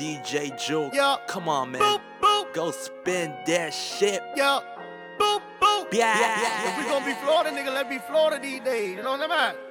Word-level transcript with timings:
DJ 0.00 0.58
Juke. 0.58 0.94
Yeah. 0.94 1.16
Come 1.28 1.46
on, 1.46 1.72
man. 1.72 1.82
Boop, 1.82 2.00
boop. 2.22 2.54
Go 2.54 2.70
spin 2.70 3.34
that 3.46 3.74
shit. 3.74 4.22
Yeah. 4.34 4.60
Boop, 5.18 5.42
boop. 5.60 5.92
Yeah. 5.92 6.18
yeah 6.18 6.70
If 6.70 6.78
we 6.78 6.90
gonna 6.90 7.04
be 7.04 7.12
Florida, 7.22 7.50
nigga, 7.50 7.74
let's 7.74 7.88
be 7.90 7.98
Florida 7.98 8.40
these 8.40 8.60
days. 8.60 8.96
You 8.96 9.02
know 9.02 9.18
what 9.18 9.30
I'm 9.30 9.52
saying? 9.52 9.64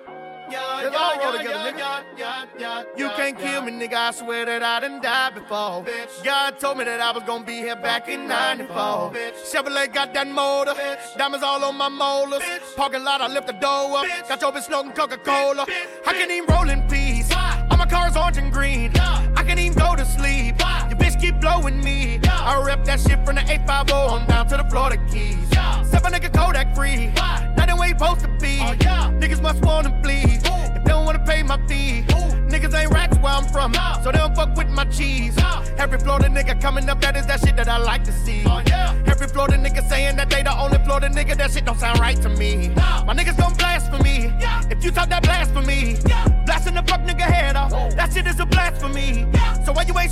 Yeah, 0.51 0.81
Let's 0.81 0.93
yeah, 0.93 0.99
all 0.99 1.17
roll 1.17 1.35
yeah, 1.35 1.41
together, 1.41 1.63
yeah, 1.63 1.71
nigga. 1.71 1.77
yeah, 1.77 2.03
yeah, 2.17 2.45
yeah, 2.57 2.83
You 2.97 3.09
can't 3.09 3.39
yeah. 3.39 3.51
kill 3.51 3.61
me, 3.63 3.71
nigga. 3.71 3.93
I 3.93 4.11
swear 4.11 4.45
that 4.45 4.63
I 4.63 4.79
done 4.79 5.01
died 5.01 5.33
before. 5.35 5.83
Bitch. 5.83 6.23
God 6.23 6.59
told 6.59 6.77
me 6.77 6.85
that 6.85 7.01
I 7.01 7.11
was 7.11 7.23
gonna 7.23 7.43
be 7.43 7.57
here 7.57 7.75
back 7.75 8.07
in 8.07 8.27
94. 8.27 9.11
Bitch. 9.11 9.33
Chevrolet 9.51 9.91
got 9.91 10.13
that 10.13 10.27
motor. 10.27 10.73
Bitch. 10.73 11.17
Diamonds 11.17 11.43
all 11.43 11.63
on 11.63 11.75
my 11.75 11.89
molars. 11.89 12.41
Bitch. 12.41 12.75
Parking 12.75 13.03
lot, 13.03 13.21
I 13.21 13.27
lift 13.27 13.47
the 13.47 13.53
door 13.53 13.97
up. 13.97 14.05
Bitch. 14.05 14.29
Got 14.29 14.41
your 14.41 14.51
bitch 14.51 14.63
smoking 14.63 14.91
Coca 14.91 15.17
Cola. 15.17 15.65
Bitch. 15.65 16.07
I 16.07 16.13
can 16.13 16.29
even 16.31 16.45
roll 16.53 16.69
in 16.69 16.81
peace. 16.87 17.29
Why? 17.29 17.67
All 17.71 17.77
my 17.77 17.85
cars 17.87 18.15
orange 18.15 18.37
and 18.37 18.51
green. 18.51 18.91
Yeah. 18.93 19.28
Can 19.49 19.57
even 19.57 19.79
go 19.79 19.95
to 19.95 20.05
sleep. 20.05 20.59
Your 20.89 20.99
bitch 20.99 21.19
keep 21.19 21.41
blowing 21.41 21.83
me. 21.83 22.19
I 22.23 22.61
rep 22.63 22.85
that 22.85 22.99
shit 22.99 23.25
from 23.25 23.33
the 23.33 23.41
850 23.41 23.93
on 23.93 24.27
down 24.27 24.47
to 24.49 24.57
the 24.57 24.63
Florida 24.69 25.03
Keys. 25.11 25.47
Step 25.87 26.05
a 26.05 26.09
nigga 26.11 26.31
Kodak 26.31 26.75
free. 26.75 27.07
That 27.15 27.65
ain't 27.67 27.79
where 27.79 27.87
you 27.87 27.97
supposed 27.97 28.21
to 28.21 28.27
be. 28.39 28.59
Oh, 28.61 28.75
yeah. 28.79 29.11
Niggas 29.11 29.41
must 29.41 29.63
wanna 29.63 29.89
bleed. 30.03 30.41
If 30.45 30.83
they 30.83 30.91
don't 30.91 31.03
wanna 31.03 31.25
pay 31.25 31.41
my 31.41 31.57
fee. 31.65 32.05
Niggas 32.47 32.79
ain't 32.79 32.91
rats 32.91 33.17
where 33.17 33.33
I'm 33.33 33.47
from. 33.47 33.73
So 34.03 34.11
they 34.11 34.19
don't 34.19 34.35
fuck 34.35 34.55
with 34.55 34.69
my 34.69 34.85
cheese. 34.85 35.35
Every 35.79 35.97
Florida 35.97 36.27
nigga 36.27 36.61
coming 36.61 36.87
up, 36.87 37.01
that 37.01 37.17
is 37.17 37.25
that 37.25 37.39
shit 37.39 37.55
that 37.55 37.67
I 37.67 37.77
like 37.77 38.03
to 38.03 38.11
see. 38.11 38.43
Oh. 38.45 38.61
Every 39.07 39.27
Florida 39.27 39.57
nigga 39.57 39.81
saying 39.89 40.15
that 40.17 40.29
they 40.29 40.43
the 40.43 40.55
only 40.55 40.77
Florida 40.85 41.09
nigga, 41.09 41.35
that 41.37 41.51
shit 41.51 41.65
don't 41.65 41.79
sound 41.79 41.99
right 41.99 42.21
to 42.21 42.29
me. 42.29 42.69
My 43.07 43.15
niggas 43.15 43.37
gon' 43.37 43.55
blasphemy. 43.55 44.31
If 44.69 44.83
you 44.83 44.91
talk 44.91 45.09
that 45.09 45.23
blasphemy, 45.23 45.68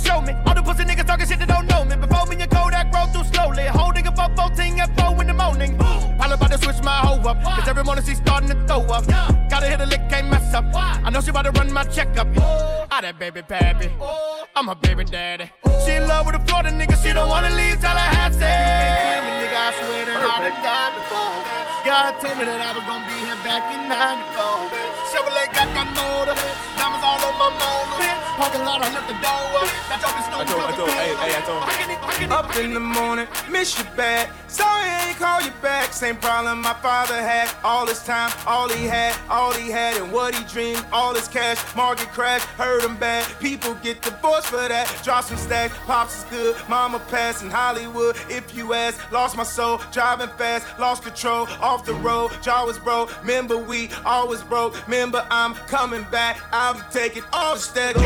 Yeah. 0.04 0.14
So 0.14 0.20
why 0.20 0.20
you 0.20 0.20
ain't 0.20 0.20
show 0.20 0.20
me? 0.20 0.32
All 0.46 0.54
the 0.54 0.62
pussy 0.62 0.84
niggas 0.84 1.06
talking 1.06 1.26
shit 1.26 1.38
that 1.38 1.48
don't 1.48 1.66
know 1.66 1.84
me. 1.84 1.96
Before 1.96 2.26
me 2.26 2.40
and 2.42 2.50
Kodak 2.50 2.92
roll 2.94 3.06
through 3.08 3.24
slowly. 3.32 3.66
Holding 3.66 4.06
a 4.06 4.12
414 4.14 4.80
at 4.80 4.90
4 4.98 5.20
in 5.20 5.26
the 5.26 5.34
morning. 5.34 5.76
Probably 5.76 6.34
about 6.34 6.50
to 6.52 6.58
switch 6.58 6.82
my 6.82 6.98
hoe 6.98 7.20
up. 7.28 7.42
Cause 7.42 7.68
every 7.68 7.84
morning 7.84 8.04
she 8.04 8.14
starting 8.14 8.48
to 8.50 8.56
throw 8.66 8.82
up. 8.86 9.04
Yeah. 9.08 9.46
Gotta 9.50 9.66
hit 9.66 9.80
a 9.80 9.86
lick, 9.86 10.08
can't 10.08 10.28
mess 10.30 10.54
up. 10.54 10.64
Why? 10.72 11.00
I 11.04 11.10
know 11.10 11.20
she 11.20 11.30
about 11.30 11.42
to 11.42 11.52
run 11.52 11.72
my 11.72 11.84
checkup. 11.84 12.28
Oh. 12.36 12.86
Ah, 12.90 12.98
I 12.98 13.00
that 13.02 13.18
baby 13.18 13.42
pappy. 13.42 13.90
Oh. 14.00 14.46
I'm 14.56 14.68
a 14.68 14.74
baby 14.74 15.04
daddy. 15.04 15.50
She 15.84 15.92
in 15.92 16.08
love 16.08 16.26
with 16.26 16.34
a 16.34 16.40
Florida 16.46 16.70
nigga, 16.70 17.00
she 17.02 17.12
don't 17.12 17.28
wanna 17.28 17.50
leave 17.50 17.80
Tallahassee. 17.80 18.42
You 18.42 18.42
can't 18.42 18.98
kill 18.98 19.22
nigga, 19.38 19.58
I 19.58 19.70
swear 19.78 20.02
I 20.18 20.36
done 20.42 20.58
died 20.66 20.92
before. 20.98 21.38
God 21.86 22.10
told 22.20 22.36
me 22.38 22.44
that 22.44 22.60
I 22.60 22.70
was 22.74 22.84
gonna 22.84 23.06
be 23.06 23.16
here 23.22 23.38
back 23.46 23.64
in 23.70 23.86
94. 23.86 24.68
Chevrolet 25.14 25.46
got 25.54 25.68
that 25.78 25.88
motor, 25.94 26.34
diamonds 26.76 27.04
all 27.06 27.22
on 27.22 27.34
my 27.38 27.48
motor. 27.54 28.07
Parking 28.38 28.60
lot, 28.60 28.80
I 28.80 28.94
left 28.94 29.08
the 29.08 29.14
door 29.14 29.32
up. 29.58 29.68
Got 29.88 30.00
your 30.00 30.10
bitch 30.14 30.28
I 30.38 30.44
told, 30.44 30.62
I 30.62 30.76
told, 30.76 30.90
hey, 30.90 31.12
hey, 31.16 31.36
I 31.36 31.40
told. 31.40 31.62
I 31.64 31.88
I 32.08 32.12
can, 32.12 32.30
Up 32.30 32.56
in 32.56 32.72
the 32.72 32.78
morning, 32.78 33.26
miss 33.50 33.76
you 33.76 33.84
bad. 33.96 34.30
Sorry 34.46 34.88
I 34.88 35.08
ain't 35.08 35.18
call 35.18 35.42
you 35.42 35.50
back. 35.60 35.92
Same 35.92 36.14
problem 36.14 36.60
my 36.60 36.74
father 36.74 37.20
had. 37.20 37.50
All 37.64 37.84
his 37.86 38.00
time, 38.04 38.30
all 38.46 38.68
he 38.68 38.86
had, 38.86 39.16
all 39.28 39.52
he 39.52 39.70
had, 39.72 39.96
and 39.96 40.12
what 40.12 40.36
he 40.36 40.44
dreamed. 40.44 40.86
All 40.92 41.14
his 41.14 41.26
cash, 41.26 41.58
market 41.74 42.06
crash, 42.08 42.42
hurt 42.56 42.84
him 42.84 42.96
bad. 42.96 43.26
People 43.40 43.74
get 43.82 44.02
divorced 44.02 44.46
for 44.46 44.68
that. 44.68 44.86
Drop 45.02 45.24
some 45.24 45.36
stacks, 45.36 45.76
pops 45.86 46.18
is 46.18 46.24
good. 46.30 46.56
Mama 46.68 47.00
passed 47.10 47.42
in 47.42 47.50
Hollywood. 47.50 48.16
If 48.28 48.54
you 48.54 48.72
ask, 48.72 49.10
lost 49.10 49.36
my 49.36 49.42
soul, 49.42 49.80
driving 49.90 50.28
fast, 50.38 50.64
lost 50.78 51.02
control, 51.02 51.48
off 51.60 51.84
the 51.84 51.94
road. 51.94 52.30
Jaw 52.40 52.64
was 52.64 52.78
broke. 52.78 53.10
Remember 53.22 53.58
we 53.58 53.90
always 54.06 54.42
broke. 54.42 54.76
Remember 54.86 55.26
I'm 55.28 55.54
coming 55.66 56.04
back. 56.12 56.40
I'll 56.52 56.74
be 56.74 56.80
taking 56.92 57.24
all 57.32 57.54
the 57.54 57.60
stack. 57.60 57.96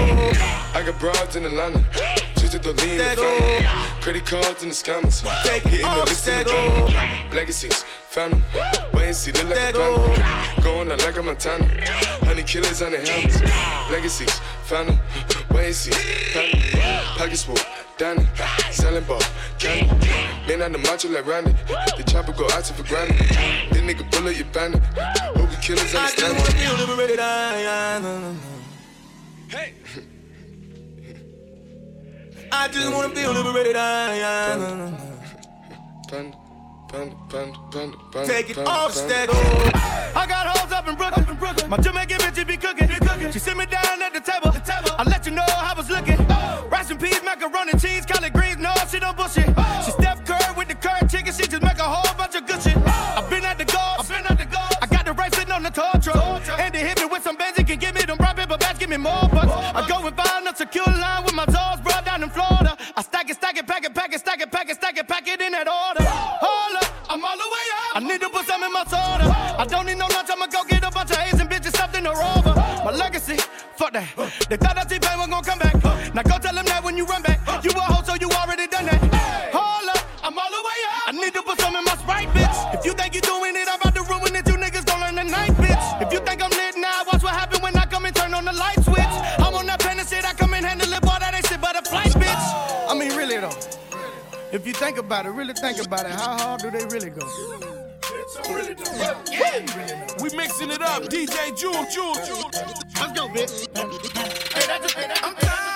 I 0.74 0.82
got 0.84 0.98
broads 0.98 1.36
in 1.36 1.44
Atlanta. 1.44 1.84
Just 2.36 2.54
at 2.54 2.62
the 2.62 2.72
lean 2.72 2.90
in 2.90 2.98
the 2.98 3.04
That 3.04 3.18
family. 3.18 4.02
Credit 4.02 4.26
cards 4.26 4.62
in 4.62 4.68
the 4.70 4.74
scammers. 4.74 5.22
Hitting 5.64 5.80
the 5.80 6.04
list 6.04 6.28
in 6.28 6.38
the 6.38 6.44
drama. 6.44 7.34
Legacies, 7.34 7.82
family. 8.08 8.42
Wait 8.94 9.06
and 9.06 9.16
see, 9.16 9.32
look 9.32 9.48
like 9.48 9.74
a. 9.74 10.60
Going 10.62 10.90
out 10.90 10.98
like 11.04 11.16
a 11.16 11.22
Montana. 11.22 11.64
Honey 12.26 12.42
killers 12.42 12.82
on 12.82 12.92
the 12.92 12.98
helmets. 12.98 13.40
Legacies, 13.90 14.40
family. 14.64 14.98
Wait 15.50 15.66
and 15.66 15.74
see, 15.74 15.90
family. 16.32 16.60
Pockets 17.16 17.44
full, 17.44 17.56
Danny. 17.98 18.26
Selling 18.70 19.04
ball, 19.04 19.20
candy. 19.58 20.08
Man 20.48 20.62
on 20.62 20.72
the 20.72 20.78
macho 20.78 21.08
like 21.08 21.26
Randy. 21.26 21.52
The 21.96 22.04
chopper 22.06 22.32
go 22.32 22.44
out 22.50 22.64
to 22.64 22.72
for 22.74 22.82
granted. 22.88 23.16
This 23.70 23.82
nigga 23.82 24.10
bullet, 24.10 24.36
you 24.36 24.44
bandit. 24.46 24.82
Hope 25.36 25.50
the 25.50 25.56
killers 25.62 25.94
I 25.94 26.08
just 26.10 26.22
understand 26.22 26.38
wanna 26.38 26.48
it. 26.50 26.54
feel 26.54 26.86
liberated. 26.86 27.20
I, 27.20 27.98
I, 27.98 28.34
Hey! 29.48 29.74
I 32.54 32.68
just 32.68 32.92
wanna 32.92 33.08
feel 33.14 33.32
liberated. 33.32 33.76
I, 33.76 34.20
I, 34.20 34.92
take 38.26 38.50
it 38.50 38.58
off 38.58 38.94
panda. 38.94 39.08
stack. 39.08 39.28
I 40.14 40.26
got 40.28 40.46
hoes 40.58 40.70
up 40.70 40.86
in 40.86 40.94
Brooklyn. 40.96 41.70
My 41.70 41.78
Jamaican 41.78 42.18
bitch 42.18 42.46
be 42.46 42.58
cooking. 42.58 43.32
She 43.32 43.38
sit 43.38 43.56
me 43.56 43.64
down 43.64 44.02
at 44.02 44.12
the 44.12 44.20
table. 44.20 44.52
I 44.98 45.02
let 45.04 45.24
you 45.24 45.32
know 45.32 45.46
how 45.48 45.72
I 45.72 45.76
was 45.76 45.88
looking. 45.88 46.18
Rice 46.68 46.90
and 46.90 47.00
peas, 47.00 47.22
macaroni, 47.24 47.72
cheese, 47.72 48.04
about 95.92 96.06
it, 96.06 96.12
how 96.12 96.38
hard 96.38 96.62
do 96.62 96.70
they 96.70 96.84
really 96.86 97.10
go? 97.10 97.26
We 100.22 100.34
mixing 100.36 100.70
it 100.70 100.80
up, 100.80 101.02
DJ 101.04 101.54
Jewel, 101.58 101.84
Jewel, 101.92 102.14
Jewel. 102.24 102.50
Let's 102.96 103.12
go, 103.12 103.28
bitch. 103.28 103.66
Hey, 104.54 104.66
that's 104.66 104.92
hey, 104.94 105.08
that- 105.08 105.20
I'm 105.22 105.34
tired 105.34 105.71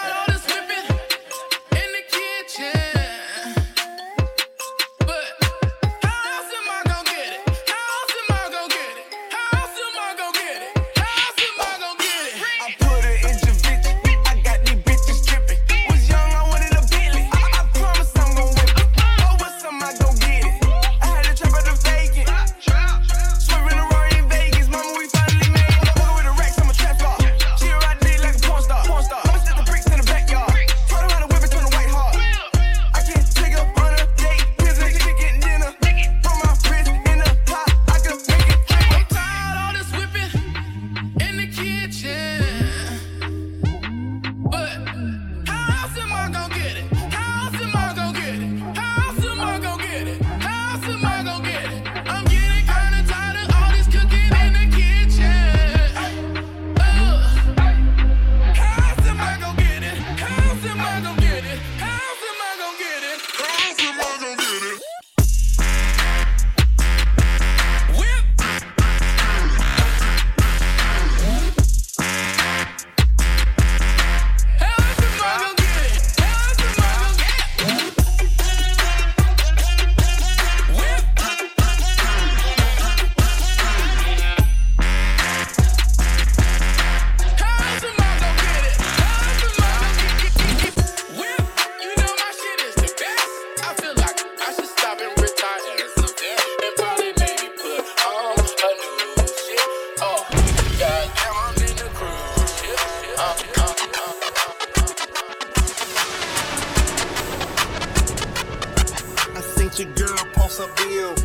post 110.56 110.80
a 110.80 110.88
bill. 110.88 111.16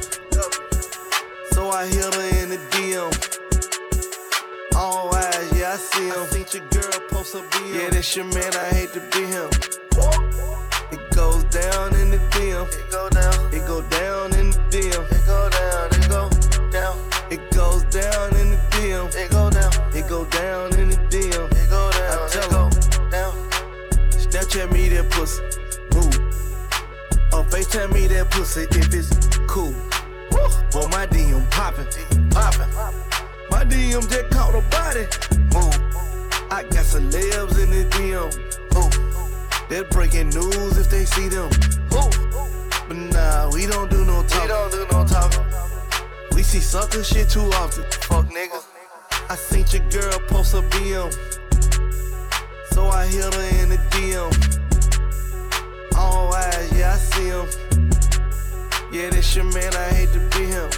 So 1.51 1.69
I 1.69 1.85
hit 1.87 2.13
her 2.13 2.43
in 2.43 2.49
the 2.49 2.57
DM. 2.71 3.11
All 4.75 5.13
eyes, 5.13 5.51
yeah, 5.57 5.73
I 5.73 5.75
see 5.77 6.07
him. 6.07 6.15
I 6.17 6.25
seen 6.25 6.45
your 6.53 6.69
girl 6.69 6.99
post 7.09 7.35
a 7.35 7.41
bill. 7.51 7.75
Yeah, 7.75 7.89
that's 7.89 8.15
your 8.15 8.25
man, 8.25 8.53
I 8.55 8.65
hate 8.75 8.93
to 8.93 8.99
be 9.11 9.25
him. 9.25 9.49
It 10.91 11.15
goes 11.15 11.43
down 11.45 11.95
in 11.95 12.11
the 12.11 12.19
DM. 12.31 12.67
It 12.67 12.91
go 12.91 13.09
down. 13.09 13.53
It 13.53 13.65
go 13.67 13.81
down 13.89 14.33
in 14.33 14.51
the 14.51 14.57
DM. 14.69 15.11
It 15.11 15.25
go 15.25 15.49
down. 15.49 15.87
It 15.91 16.09
go 16.09 16.29
down. 16.71 16.97
It 17.31 17.51
goes 17.51 17.83
down 17.83 18.10
FaceTime 27.71 27.93
me 27.93 28.07
that 28.07 28.29
pussy 28.31 28.63
if 28.63 28.93
it's 28.93 29.37
cool. 29.47 29.71
Boy, 30.71 30.87
my 30.91 31.05
DM 31.07 31.49
poppin', 31.51 31.87
poppin'. 32.29 32.67
My 33.49 33.63
DM 33.63 34.09
just 34.09 34.29
caught 34.29 34.53
a 34.53 34.61
body. 34.69 35.07
Move. 35.53 35.79
I 36.51 36.63
got 36.63 36.83
celebs 36.83 37.63
in 37.63 37.69
the 37.71 37.85
DM. 37.95 38.27
Ooh. 38.75 39.67
They're 39.69 39.85
breaking 39.85 40.29
news 40.29 40.77
if 40.77 40.89
they 40.89 41.05
see 41.05 41.29
them. 41.29 41.49
Ooh. 41.93 42.09
But 42.89 42.97
nah, 42.97 43.49
we 43.53 43.67
don't 43.67 43.89
do 43.89 44.03
no 44.03 44.23
talking. 44.23 44.41
We 44.41 44.47
don't 44.47 44.71
do 44.71 44.87
no 44.91 45.05
talking. 45.05 45.45
We 46.35 46.43
see 46.43 46.59
sucker 46.59 47.05
shit 47.05 47.29
too 47.29 47.49
often. 47.61 47.85
Fuck 48.01 48.25
niggas. 48.27 48.65
I 49.29 49.35
seen 49.35 49.65
your 49.71 49.87
girl 49.89 50.19
post 50.27 50.53
a 50.55 50.61
BM. 50.61 51.09
So 52.73 52.89
I 52.89 53.07
hit 53.07 53.33
her 53.33 53.63
in 53.63 53.69
the 53.69 53.77
DM. 53.91 54.57
All 55.95 56.33
eyes, 56.33 56.50
yeah, 56.81 56.93
I 56.93 56.97
see 56.97 57.27
him. 57.27 57.45
Yeah, 58.91 59.09
this 59.11 59.35
your 59.35 59.45
man, 59.45 59.71
I 59.75 59.87
hate 59.93 60.11
to 60.13 60.21
be 60.33 60.45
him. 60.49 60.69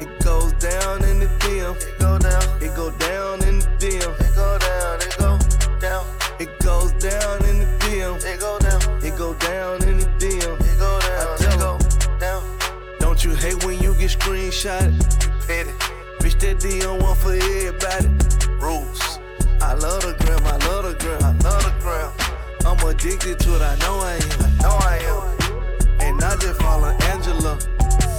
It 0.00 0.24
goes 0.24 0.52
down 0.54 1.02
in 1.04 1.18
the 1.18 1.30
DM. 1.42 1.74
It 1.88 1.98
go 1.98 2.18
down. 2.18 2.42
It 2.62 2.74
go 2.76 2.90
down 3.06 3.42
in 3.48 3.58
the 3.58 3.66
DM. 3.82 4.12
It 4.26 4.34
go 4.34 4.58
down. 4.68 5.00
It 5.06 5.16
go 5.18 5.38
down. 5.80 6.04
It 6.38 6.50
goes 6.60 6.92
down 7.02 7.44
in 7.50 7.58
the 7.62 7.68
DM. 7.82 8.16
It 8.24 8.38
go 8.38 8.58
down. 8.60 8.80
It 9.04 9.18
go 9.18 9.34
down 9.34 9.82
in 9.88 9.98
the 9.98 10.06
DM. 10.22 10.54
It 10.60 10.78
go 10.78 10.92
down. 11.00 11.26
I 11.26 11.36
tell 11.38 11.58
go 11.58 12.18
down. 12.18 12.42
Don't 13.00 13.24
you 13.24 13.34
hate 13.34 13.64
when 13.64 13.78
you 13.82 13.92
get 13.94 14.10
screenshotted? 14.10 14.94
You 15.24 15.30
petty. 15.46 15.74
Bitch, 16.20 16.38
that 16.40 16.58
DM 16.62 17.02
one 17.02 17.16
for 17.16 17.34
everybody. 17.34 18.08
Rules. 18.62 19.18
I 19.60 19.74
love 19.74 20.02
the 20.02 20.14
gram. 20.22 20.40
I 20.46 20.56
love 20.68 20.84
the 20.84 20.94
gram. 21.02 21.19
I'm 22.80 22.88
addicted 22.88 23.38
to 23.40 23.56
it. 23.56 23.62
I 23.62 23.76
know 23.76 23.98
I 23.98 24.14
am. 24.14 24.42
I 24.42 24.62
know 24.62 24.76
I 24.80 24.96
am. 25.04 26.00
And 26.00 26.24
I 26.24 26.34
just 26.36 26.60
follow 26.60 26.88
Angela 27.12 27.60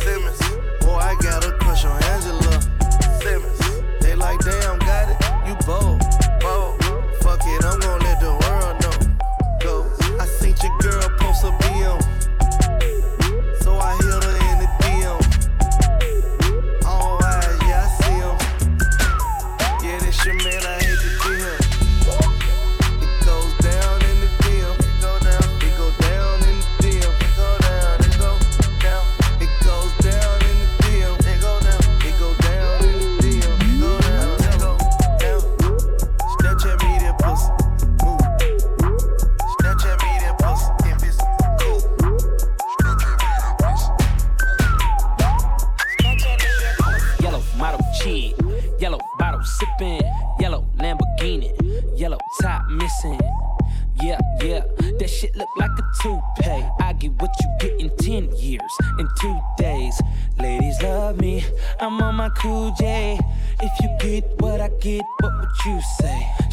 Simmons. 0.02 0.40
Boy, 0.82 0.98
I 0.98 1.16
got 1.20 1.44
a 1.44 1.52
crush 1.58 1.84
on 1.84 2.02
Angela 2.04 2.62
Simmons. 3.22 3.60
They 4.02 4.14
like, 4.14 4.40
damn, 4.42 4.78
got 4.78 5.10
it. 5.10 5.48
You 5.48 5.56
bold. 5.66 6.02
Bold. 6.40 6.80
Fuck 7.22 7.42
it, 7.44 7.66
I'm 7.66 7.80
gonna 7.80 8.04
let 8.04 8.20
the 8.20 8.41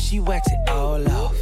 She 0.09 0.21
waxed 0.21 0.51
it 0.51 0.71
all 0.71 1.07
off, 1.11 1.37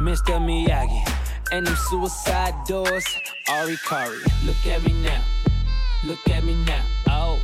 Mr. 0.00 0.40
Miyagi. 0.40 1.04
And 1.52 1.66
them 1.66 1.76
suicide 1.76 2.54
doors, 2.66 3.04
Ari 3.50 3.76
Kari. 3.86 4.16
Look 4.46 4.66
at 4.66 4.82
me 4.82 4.94
now, 5.02 5.20
look 6.06 6.26
at 6.30 6.42
me 6.42 6.54
now, 6.64 6.82
oh. 7.10 7.38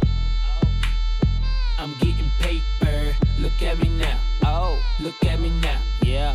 I'm 1.79 1.93
getting 2.01 2.31
paper. 2.41 3.15
Look 3.41 3.61
at 3.61 3.79
me 3.79 3.91
now. 3.91 4.19
Oh, 4.47 4.83
look 5.01 5.23
at 5.27 5.39
me 5.39 5.51
now. 5.61 5.79
Yeah. 6.03 6.35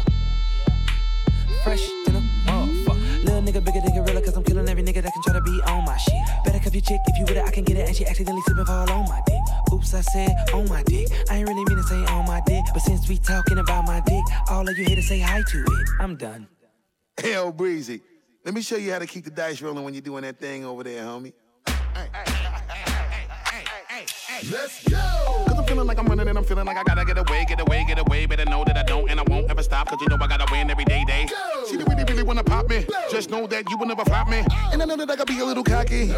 Fresh 1.63 1.89
than 2.05 2.17
a 2.17 2.21
motherfucker. 2.45 3.25
Little 3.25 3.41
nigga 3.41 3.65
bigger 3.65 3.81
than 3.81 3.95
gorilla, 3.95 4.21
cause 4.21 4.37
I'm 4.37 4.43
killing 4.43 4.69
every 4.69 4.83
nigga 4.83 5.01
that 5.01 5.11
can 5.11 5.23
try 5.23 5.33
to 5.33 5.41
be 5.41 5.59
on 5.65 5.85
my 5.85 5.97
shit. 5.97 6.13
Better 6.45 6.59
cuff 6.59 6.75
your 6.75 6.83
chick 6.83 7.01
if 7.07 7.17
you 7.17 7.25
with 7.25 7.37
it, 7.37 7.43
I 7.43 7.49
can 7.49 7.63
get 7.63 7.77
it. 7.77 7.87
And 7.87 7.95
she 7.95 8.05
accidentally 8.05 8.43
slipping 8.43 8.65
fall 8.65 8.91
on 8.91 9.09
my 9.09 9.21
dick. 9.89 9.97
I 9.97 10.01
said 10.01 10.35
on 10.53 10.65
oh, 10.65 10.69
my 10.69 10.83
dick. 10.83 11.07
I 11.29 11.37
ain't 11.37 11.47
really 11.47 11.63
mean 11.65 11.77
to 11.77 11.83
say 11.83 12.03
on 12.05 12.25
my 12.25 12.41
dick. 12.45 12.63
But 12.73 12.81
since 12.81 13.07
we 13.07 13.17
talking 13.17 13.57
about 13.57 13.85
my 13.85 14.01
dick, 14.01 14.23
all 14.49 14.67
of 14.67 14.77
you 14.77 14.85
here 14.85 14.95
to 14.95 15.01
say 15.01 15.19
hi 15.19 15.41
to 15.41 15.59
it. 15.59 15.89
I'm 15.99 16.15
done. 16.15 16.47
Hell, 17.21 17.51
Breezy. 17.51 18.01
Let 18.45 18.53
me 18.53 18.61
show 18.61 18.77
you 18.77 18.91
how 18.91 18.99
to 18.99 19.05
keep 19.05 19.25
the 19.25 19.31
dice 19.31 19.61
rolling 19.61 19.83
when 19.83 19.93
you're 19.93 20.01
doing 20.01 20.23
that 20.23 20.39
thing 20.39 20.65
over 20.65 20.83
there, 20.83 21.03
homie. 21.03 21.33
Let's 24.51 24.87
go. 24.87 24.95
Cause 25.47 25.59
I'm 25.59 25.65
feeling 25.65 25.85
like 25.85 25.99
I'm 25.99 26.05
running 26.05 26.27
and 26.27 26.37
I'm 26.37 26.45
feeling 26.45 26.65
like 26.65 26.77
I 26.77 26.83
gotta 26.83 27.03
get 27.03 27.17
away, 27.17 27.45
get 27.47 27.59
away, 27.59 27.83
get 27.85 27.99
away. 27.99 28.25
Better 28.25 28.45
know 28.45 28.63
that 28.63 28.77
I 28.77 28.83
don't 28.83 29.09
and 29.09 29.19
I 29.19 29.23
won't 29.23 29.51
ever 29.51 29.61
stop. 29.61 29.89
Cause 29.89 29.99
you 30.01 30.07
know 30.07 30.17
I 30.19 30.27
gotta 30.27 30.45
win 30.49 30.69
every 30.71 30.85
day, 30.85 31.03
day. 31.05 31.27
See, 31.65 31.68
they 31.68 31.68
really, 31.89 32.03
really 32.03 32.23
wanna 32.23 32.43
pop 32.43 32.69
me. 32.69 32.85
Just 33.11 33.29
know 33.29 33.47
that 33.47 33.69
you 33.69 33.77
will 33.77 33.87
never 33.87 34.05
flop 34.05 34.29
me. 34.29 34.43
And 34.71 34.81
I 34.81 34.85
know 34.85 34.95
that 34.95 35.09
I 35.09 35.15
gotta 35.15 35.25
be 35.25 35.39
a 35.39 35.45
little 35.45 35.63
cocky. 35.63 36.13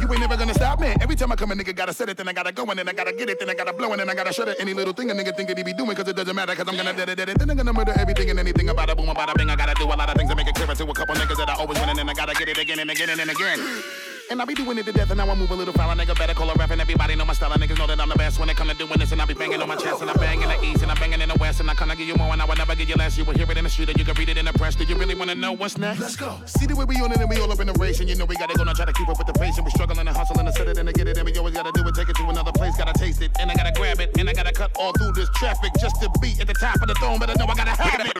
You 0.00 0.06
ain't 0.12 0.20
never 0.20 0.36
gonna 0.36 0.54
stop 0.54 0.80
me. 0.80 0.94
Every 1.00 1.16
time 1.16 1.32
I 1.32 1.36
come, 1.36 1.50
a 1.50 1.54
nigga 1.54 1.74
gotta 1.74 1.92
set 1.92 2.08
it, 2.08 2.16
then 2.16 2.28
I 2.28 2.32
gotta 2.32 2.52
go, 2.52 2.64
and 2.64 2.78
then 2.78 2.88
I 2.88 2.92
gotta 2.92 3.12
get 3.12 3.28
it, 3.28 3.38
then 3.40 3.50
I 3.50 3.54
gotta 3.54 3.72
blow, 3.72 3.90
and 3.92 4.00
then 4.00 4.08
I 4.08 4.14
gotta 4.14 4.32
shut 4.32 4.48
it. 4.48 4.56
Any 4.60 4.72
little 4.72 4.92
thing 4.92 5.10
a 5.10 5.14
nigga 5.14 5.36
think 5.36 5.48
that 5.48 5.58
he 5.58 5.64
be 5.64 5.72
doing, 5.72 5.94
cause 5.96 6.08
it 6.08 6.16
doesn't 6.16 6.34
matter, 6.34 6.54
cause 6.54 6.66
I'm 6.68 6.76
gonna 6.76 6.94
dead 6.94 7.08
it, 7.08 7.16
dead 7.16 7.28
it. 7.28 7.38
Then 7.38 7.50
I'm 7.50 7.56
gonna 7.56 7.72
murder 7.72 7.92
everything 7.96 8.30
and 8.30 8.38
anything 8.38 8.68
about 8.68 8.90
a 8.90 8.96
boom, 8.96 9.08
about 9.08 9.30
a 9.30 9.34
bing. 9.34 9.50
I 9.50 9.56
gotta 9.56 9.74
do 9.74 9.84
a 9.84 9.94
lot 9.94 10.08
of 10.08 10.16
things 10.16 10.30
to 10.30 10.36
make 10.36 10.46
it 10.46 10.54
clearer 10.54 10.74
to 10.74 10.84
a 10.84 10.94
couple 10.94 11.14
niggas 11.16 11.36
that 11.36 11.50
I 11.50 11.54
always 11.54 11.78
win, 11.80 11.88
and 11.88 11.98
then 11.98 12.08
I 12.08 12.14
gotta 12.14 12.34
get 12.34 12.48
it 12.48 12.58
again 12.58 12.78
and 12.78 12.90
again 12.90 13.10
and 13.10 13.30
again. 13.30 14.07
And 14.30 14.42
I 14.42 14.44
be 14.44 14.52
doing 14.52 14.76
it 14.76 14.84
to 14.84 14.92
death, 14.92 15.08
and 15.10 15.16
now 15.16 15.30
I 15.30 15.34
move 15.34 15.50
a 15.50 15.54
little 15.54 15.72
foul. 15.72 15.90
A 15.90 15.94
nigga 15.94 16.14
better 16.14 16.34
call 16.34 16.50
a 16.50 16.54
rap, 16.54 16.70
and 16.70 16.80
everybody 16.82 17.16
know 17.16 17.24
my 17.24 17.32
style. 17.32 17.50
And 17.50 17.62
niggas 17.62 17.78
know 17.78 17.86
that 17.86 17.98
I'm 17.98 18.10
the 18.10 18.14
best 18.14 18.38
when 18.38 18.50
it 18.50 18.56
come 18.58 18.68
to 18.68 18.74
doing 18.74 18.98
this. 18.98 19.10
And 19.10 19.22
I 19.22 19.24
be 19.24 19.32
banging 19.32 19.62
on 19.62 19.68
my 19.68 19.76
chest, 19.76 20.02
and 20.02 20.10
I 20.10 20.12
bang 20.14 20.42
in 20.42 20.48
the 20.48 20.62
east, 20.62 20.82
and 20.82 20.90
I'm 20.90 20.98
banging 20.98 21.22
in 21.22 21.30
the 21.30 21.34
west. 21.36 21.60
And 21.60 21.70
I 21.70 21.74
kinda 21.74 21.96
give 21.96 22.06
you 22.06 22.14
more, 22.14 22.30
and 22.32 22.42
I 22.42 22.44
will 22.44 22.56
never 22.56 22.74
give 22.74 22.90
you 22.90 22.96
less. 22.96 23.16
You 23.16 23.24
will 23.24 23.32
hear 23.32 23.50
it 23.50 23.56
in 23.56 23.64
the 23.64 23.70
street, 23.70 23.88
and 23.88 23.98
you 23.98 24.04
can 24.04 24.14
read 24.14 24.28
it 24.28 24.36
in 24.36 24.44
the 24.44 24.52
press. 24.52 24.74
Do 24.74 24.84
you 24.84 24.96
really 24.96 25.14
wanna 25.14 25.34
know 25.34 25.52
what's 25.52 25.78
next? 25.78 26.00
Let's 26.00 26.16
go. 26.16 26.36
See 26.44 26.66
the 26.66 26.76
way 26.76 26.84
we 26.84 26.96
on 27.00 27.10
it, 27.10 27.20
and 27.20 27.30
we 27.30 27.40
all 27.40 27.50
up 27.50 27.60
in 27.60 27.68
the 27.68 27.72
race. 27.80 28.00
And 28.00 28.08
you 28.08 28.16
know 28.16 28.26
we 28.26 28.36
gotta 28.36 28.52
go 28.52 28.64
now, 28.64 28.74
try 28.74 28.84
to 28.84 28.92
keep 28.92 29.08
up 29.08 29.16
with 29.16 29.28
the 29.28 29.32
pace. 29.32 29.56
And 29.56 29.64
we 29.64 29.70
struggling 29.70 30.06
and 30.06 30.16
hustling 30.16 30.44
to 30.44 30.52
set 30.52 30.68
it 30.68 30.76
and 30.76 30.86
to 30.88 30.92
get 30.92 31.08
it. 31.08 31.16
And 31.16 31.24
we 31.24 31.32
always 31.38 31.54
gotta 31.54 31.72
do 31.72 31.88
it, 31.88 31.94
take 31.94 32.10
it 32.10 32.16
to 32.16 32.28
another 32.28 32.52
place. 32.52 32.76
Gotta 32.76 32.92
taste 32.92 33.22
it, 33.22 33.30
and 33.40 33.50
I 33.50 33.54
gotta 33.54 33.72
grab 33.72 33.98
it, 33.98 34.14
and 34.18 34.28
I 34.28 34.34
gotta 34.34 34.52
cut 34.52 34.70
all 34.76 34.92
through 34.92 35.12
this 35.12 35.30
traffic 35.36 35.72
just 35.80 36.02
to 36.02 36.10
be 36.20 36.36
at 36.38 36.46
the 36.46 36.54
top 36.54 36.76
of 36.82 36.88
the 36.88 36.94
throne. 37.00 37.18
But 37.18 37.30
I 37.30 37.34
know 37.34 37.46
I 37.46 37.54
gotta 37.54 37.70
have 37.70 38.00
it. 38.04 38.12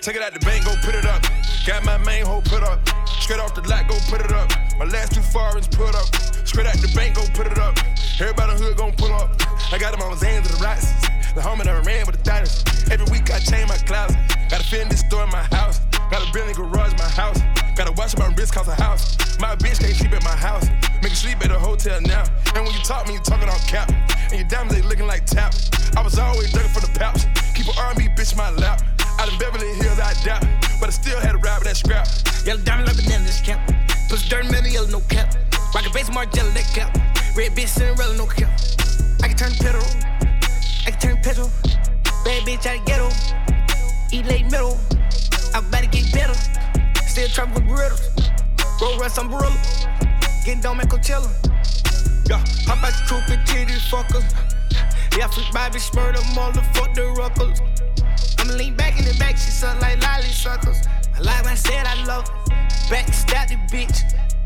Take 0.00 0.14
it 0.14 0.22
out 0.22 0.32
the 0.32 0.38
bank, 0.46 0.64
go 0.64 0.72
put 0.82 0.94
it 0.94 1.04
up. 1.04 1.20
Got 1.66 1.84
my 1.84 1.98
main 1.98 2.24
hoe 2.24 2.40
put 2.40 2.62
up. 2.62 2.78
Straight 3.18 3.40
off 3.40 3.56
the 3.56 3.62
lot, 3.62 3.88
go 3.88 3.98
put 4.06 4.20
it 4.20 4.30
up. 4.30 4.48
My 4.78 4.84
last 4.84 5.14
two 5.14 5.22
foreigns 5.32 5.68
put 5.68 5.94
up. 5.94 6.08
Straight 6.46 6.66
out 6.66 6.76
the 6.78 6.92
bank, 6.94 7.16
go 7.16 7.24
put 7.34 7.46
it 7.46 7.58
up. 7.58 7.76
Everybody 8.20 8.52
in 8.52 8.58
the 8.58 8.64
hood 8.64 8.76
gon' 8.76 8.92
pull 8.92 9.12
up. 9.12 9.30
I 9.72 9.78
got 9.78 9.92
them 9.92 10.02
on 10.02 10.16
Zans 10.16 10.46
and 10.46 10.46
the 10.46 10.62
Roxys. 10.62 11.34
The 11.34 11.42
homie 11.42 11.64
that 11.64 11.84
ran 11.84 12.06
with 12.06 12.16
the 12.16 12.22
diners. 12.22 12.64
Every 12.90 13.04
week 13.12 13.30
I 13.30 13.38
change 13.40 13.68
my 13.68 13.76
closet. 13.84 14.16
Got 14.48 14.60
a 14.60 14.66
Fendi 14.66 14.96
store 14.96 15.24
in 15.24 15.30
my 15.30 15.44
house. 15.52 15.80
Got 16.10 16.26
a 16.26 16.32
Bentley 16.32 16.54
garage 16.54 16.92
in 16.92 16.98
my 16.98 17.10
house. 17.12 17.38
Got 17.76 17.88
a 17.88 17.92
watch 17.92 18.16
my 18.16 18.32
wrist 18.34 18.54
cause 18.54 18.68
a 18.68 18.74
house. 18.74 19.18
My 19.38 19.54
bitch 19.56 19.80
can't 19.80 19.94
sleep 19.94 20.12
at 20.12 20.24
my 20.24 20.36
house. 20.36 20.66
Make 21.02 21.12
her 21.12 21.20
sleep 21.20 21.44
at 21.44 21.50
a 21.50 21.58
hotel 21.58 22.00
now. 22.00 22.24
And 22.54 22.64
when 22.64 22.72
you 22.72 22.80
talk, 22.80 23.06
me, 23.06 23.14
you 23.14 23.20
talking 23.20 23.48
on 23.48 23.58
cap. 23.68 23.92
And 24.32 24.40
your 24.40 24.48
diamonds, 24.48 24.74
they 24.74 24.82
looking 24.82 25.06
like 25.06 25.26
tap. 25.26 25.52
I 25.96 26.02
was 26.02 26.18
always 26.18 26.54
looking 26.54 26.70
for 26.70 26.80
the 26.80 26.92
pouch. 26.98 27.28
Keep 27.54 27.68
an 27.68 27.74
R&B 27.76 28.08
bitch 28.16 28.32
in 28.32 28.38
my 28.38 28.50
lap. 28.50 28.80
Out 29.20 29.30
in 29.30 29.38
Beverly 29.38 29.74
Hills, 29.74 30.00
I 30.00 30.14
doubt. 30.24 30.40
But 30.80 30.88
I 30.88 30.92
still 30.92 31.20
had 31.20 31.32
to 31.32 31.38
ride 31.38 31.58
with 31.58 31.68
that 31.68 31.76
scrap. 31.76 32.08
Yellow 32.46 32.62
diamond 32.62 32.88
like 32.88 32.96
banana, 32.96 33.24
this 33.24 33.40
cap. 33.40 33.60
Push 34.08 34.28
dirt 34.28 34.46
the 34.46 34.70
yellow, 34.70 34.88
no 34.88 35.00
cap. 35.08 35.34
Rocket 35.74 35.92
base 35.92 36.10
Margiela, 36.10 36.52
that 36.54 36.70
cap. 36.72 36.94
Red 37.36 37.52
bitch 37.52 37.68
Cinderella, 37.68 38.16
no 38.16 38.26
cap. 38.26 38.50
I 39.22 39.28
can 39.28 39.36
turn 39.36 39.52
pedal. 39.58 39.82
I 40.86 40.90
can 40.90 41.00
turn 41.00 41.16
petrol. 41.22 41.50
Bad 42.24 42.46
bitch 42.46 42.66
out 42.66 42.78
of 42.78 42.84
ghetto. 42.86 43.10
Eat 44.12 44.26
late 44.26 44.44
middle. 44.50 44.78
I'm 45.54 45.66
about 45.66 45.82
to 45.82 45.88
get 45.88 46.12
better. 46.12 46.34
Still 47.06 47.28
trapping 47.28 47.54
with 47.54 47.66
griddles. 47.66 48.00
Roll 48.80 48.98
rust 48.98 49.18
umbrella. 49.18 49.50
getting 50.44 50.60
dome 50.60 50.80
at 50.80 50.88
Coachella. 50.88 51.30
Yeah, 52.28 52.38
hop 52.66 52.84
out 52.84 52.92
the 52.94 53.02
coupe 53.08 53.28
and 53.28 53.46
titty 53.46 53.74
fuckers. 53.90 54.24
Yeah, 55.18 55.26
freak 55.28 55.52
Bobby 55.52 55.78
Shmurda, 55.78 56.22
motherfuck 56.36 56.94
the 56.94 57.06
ruckles. 57.18 57.60
I'ma 58.38 58.52
lean 58.54 58.76
back 58.76 58.98
in 58.98 59.04
the 59.04 59.16
back, 59.18 59.36
she 59.36 59.50
suck 59.50 59.80
like 59.80 60.00
lolly 60.02 60.28
suckers. 60.28 60.78
I 61.16 61.20
like 61.20 61.42
when 61.42 61.52
I 61.52 61.56
said 61.56 61.86
I 61.86 62.04
love 62.04 62.28
her. 62.28 62.55
Backstab 62.88 63.48
the 63.48 63.56
bitch, 63.76 64.04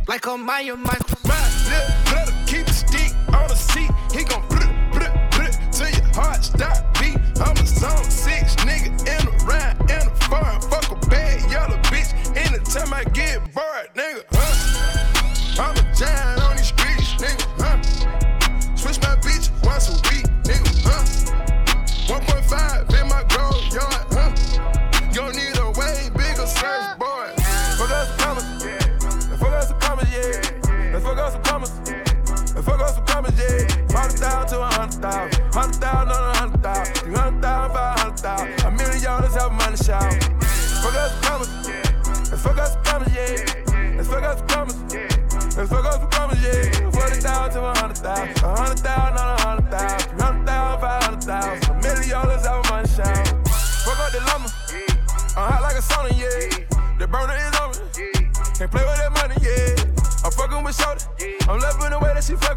like 0.08 0.26
a 0.26 0.36
Maya 0.36 0.74
Michael. 0.74 1.18
Ride, 1.28 1.52
little 1.68 1.94
brother, 2.06 2.32
keep 2.46 2.64
the 2.64 2.72
stick 2.72 3.12
on 3.34 3.48
the 3.48 3.54
seat. 3.54 3.90
He 4.12 4.24
gon' 4.24 4.42
it, 5.02 5.30
put 5.30 5.44
it 5.46 5.58
till 5.70 5.90
your 5.90 6.14
heart 6.14 6.42
stop 6.42 6.98
beat. 6.98 7.18
I'm 7.38 7.56
a 7.56 7.66
zone 7.66 7.99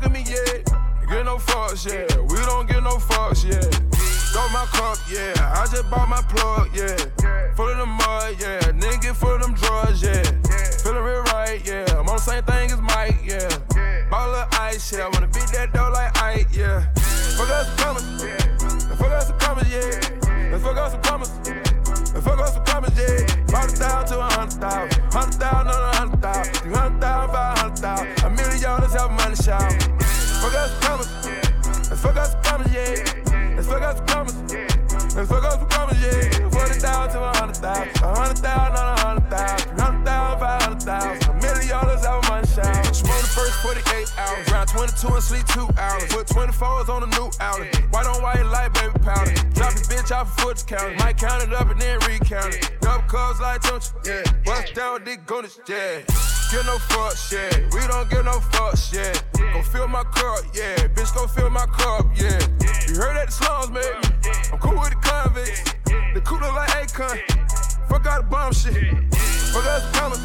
she 0.03 0.09
fucking 0.09 0.13
me, 0.13 0.23
yeah. 0.27 1.09
Get 1.09 1.25
no 1.25 1.37
fucks, 1.37 1.85
yeah. 1.85 2.19
We 2.21 2.37
don't 2.45 2.67
get 2.67 2.83
no 2.83 2.97
fucks, 2.97 3.43
yeah. 3.45 3.61
Throw 4.31 4.47
my 4.49 4.65
cup, 4.71 4.97
yeah. 5.09 5.33
I 5.55 5.65
just 5.69 5.89
bought 5.89 6.09
my 6.09 6.21
plug, 6.23 6.69
yeah. 6.75 6.95
Full 7.55 7.69
of 7.69 7.77
the 7.77 7.85
mud, 7.85 8.35
yeah. 8.39 8.59
Nigga 8.71 9.15
full 9.15 9.35
of 9.35 9.41
them 9.41 9.53
drugs, 9.53 10.01
yeah. 10.01 10.23
Feeling 10.81 11.03
real 11.03 11.23
right, 11.23 11.61
yeah. 11.65 11.85
I'm 11.91 12.07
on 12.09 12.15
the 12.15 12.17
same 12.17 12.43
thing 12.43 12.71
as 12.71 12.81
Mike, 12.81 13.19
yeah. 13.23 14.09
Ball 14.09 14.35
of 14.35 14.47
ice, 14.53 14.91
yeah. 14.91 15.05
I 15.05 15.09
wanna 15.09 15.27
beat 15.27 15.47
that 15.53 15.73
dough 15.73 15.91
like 15.93 16.21
Ike, 16.21 16.47
yeah. 16.51 16.91
Fuck 17.37 17.49
us 17.49 17.67
some 17.67 17.77
commas, 17.77 18.23
fuck 18.97 19.11
us 19.11 19.27
some 19.27 19.39
commas, 19.39 19.69
yeah. 19.71 20.13
Let's 20.51 20.63
fuck 20.63 20.77
us 20.77 20.91
some 20.91 21.01
commas. 21.01 21.31
Let's 22.13 22.25
fuck 22.25 22.39
us 22.39 22.53
some 22.53 22.65
commas, 22.65 22.91
yeah. 22.95 23.25
Hundred 23.49 23.77
thousand 23.77 24.17
to 24.17 24.19
a 24.19 24.29
hundred 24.29 24.61
thousand. 24.61 25.03
Hundred 25.11 25.39
thousand 25.39 25.67
on 25.67 25.93
a 25.93 25.97
hundred 25.97 26.21
thousand. 26.21 26.53
Three 26.53 26.73
hundred 26.73 27.01
thousand, 27.01 27.33
five 27.33 27.57
hundred 27.57 27.79
thousand. 27.79 28.23
A 28.23 28.29
million 28.29 28.61
dollars 28.61 28.93
have 28.93 29.11
money 29.11 29.35
shout. 29.35 29.92
Fuck 30.43 30.55
us 30.55 30.71
some 30.71 30.81
commas. 30.81 31.89
Let's 31.89 32.01
fuck 32.01 32.17
us 32.17 32.31
some 32.33 32.43
commas, 32.43 32.73
yeah. 32.73 33.55
Let's 33.55 33.65
fuck 33.65 33.81
us 33.81 33.95
some 33.95 34.07
commas. 34.07 34.35
Let's 35.15 35.29
fuck 35.29 35.43
us 35.45 35.55
some 35.55 35.69
commas, 35.69 36.03
yeah. 36.03 36.49
Forty 36.49 36.79
thousand 36.83 37.15
to 37.15 37.23
a 37.23 37.37
hundred 37.37 37.55
thousand. 37.63 38.03
A 38.03 38.13
hundred 38.13 38.37
thousand 38.43 38.75
on 38.75 38.87
a 38.91 38.99
hundred 38.99 39.29
thousand. 39.31 39.69
Three 39.71 39.79
hundred 39.79 40.03
thousand, 40.03 40.39
five 40.43 40.61
hundred 40.61 40.81
thousand. 40.83 41.29
A 41.31 41.33
million 41.39 41.67
dollars 41.69 42.05
have 42.05 42.27
money 42.27 42.47
shout. 42.47 42.93
Smoke 42.93 43.21
the 43.23 43.31
first 43.31 43.55
48 43.63 44.19
hours. 44.19 44.51
Round 44.51 44.67
22 44.67 45.07
and 45.07 45.23
sleep 45.23 45.47
two 45.47 45.67
hours. 45.79 46.03
Put 46.11 46.27
24s 46.27 46.89
on 46.89 47.03
a 47.03 47.07
new 47.15 47.31
outlet. 47.39 47.73
White 47.93 48.05
on 48.05 48.21
white 48.21 48.43
light, 48.43 48.73
baby 48.73 48.99
powder. 48.99 49.31
Drop 49.55 49.71
your 49.71 49.87
bitch 49.87 50.11
off 50.11 50.27
a 50.27 50.41
foot 50.41 50.61
counter. 50.67 50.93
Might 50.97 51.15
count 51.15 51.41
it 51.41 51.53
up 51.53 51.71
and 51.71 51.79
then 51.79 51.99
recount 52.03 52.53
it. 52.53 52.69
Double 52.81 53.07
cups 53.07 53.39
like 53.39 53.61
Tunch, 53.61 53.85
yeah. 54.05 54.23
Bust 54.43 54.75
down 54.75 54.95
with 54.95 55.05
Dick 55.05 55.25
Goonish, 55.25 55.55
yeah. 55.69 56.03
Get 56.53 56.67
no 56.67 56.77
fucks, 56.77 57.31
yeah. 57.33 57.49
We 57.73 57.81
don't 57.87 58.07
get 58.11 58.25
no 58.25 58.33
fucks, 58.53 58.93
yeah. 58.93 59.11
Go 59.53 59.63
fill 59.63 59.87
my 59.87 60.03
cup, 60.03 60.45
yeah. 60.53 60.75
Bitch, 60.93 61.11
go 61.15 61.25
fill 61.25 61.49
my 61.49 61.65
cup, 61.65 62.05
yeah. 62.13 62.37
You 62.87 62.93
heard 62.93 63.17
that 63.17 63.25
the 63.25 63.31
slums, 63.31 63.71
man. 63.71 63.81
I'm 64.53 64.59
cool 64.59 64.79
with 64.79 64.91
the 64.91 65.01
convicts. 65.01 65.63
The 66.13 66.21
cooler 66.21 66.53
like 66.53 66.69
Akon. 66.69 67.17
Fuck 67.89 68.05
out 68.05 68.21
the 68.21 68.27
bomb 68.29 68.53
shit. 68.53 68.75
Fuck 69.49 69.65
us 69.65 69.81
some 69.81 69.93
commas. 69.93 70.21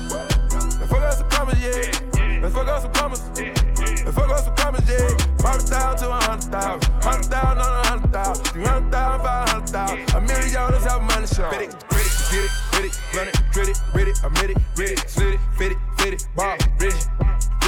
Fuck 0.90 1.00
us 1.00 1.16
some 1.16 1.30
commas, 1.30 1.58
yeah. 1.64 2.40
Let's 2.42 2.54
fuck 2.54 2.68
us 2.68 2.82
some 2.82 2.92
commas. 2.92 3.22
Let's 3.38 4.14
fuck 4.14 4.28
us 4.28 4.44
some 4.44 4.56
commas, 4.56 4.84
yeah. 4.86 5.08
Forty 5.40 5.64
thousand 5.64 6.08
to 6.08 6.12
a 6.12 6.20
hundred 6.20 6.52
thousand. 6.52 6.92
Hundred 7.02 7.30
thousand 7.32 7.58
on 7.58 7.72
a 7.72 7.88
hundred 7.88 8.12
thousand. 8.12 8.44
Three 8.52 8.64
hundred 8.64 8.92
thousand, 8.92 9.24
five 9.24 9.48
hundred 9.48 9.68
thousand. 9.70 10.14
A 10.14 10.20
million 10.20 10.52
dollars 10.52 10.84
have 10.84 11.00
money 11.00 11.26
show. 11.26 11.48
Fit 11.48 11.62
it, 11.62 11.88
grit 11.88 12.04
it, 12.04 12.12
get 12.30 12.84
it, 12.84 13.16
run 13.16 13.28
it, 13.28 13.40
grit 13.50 13.68
it, 13.70 13.80
read 13.94 14.08
it, 14.08 14.20
admit 14.22 14.50
it, 14.50 14.58
read 14.76 14.90
it, 14.90 15.08
slit 15.08 15.34
it, 15.34 15.40
fit 15.56 15.72
it, 15.72 15.78
fit 15.98 16.14
it, 16.14 16.28
ball, 16.36 16.56
rich 16.78 16.94
it. 16.94 17.08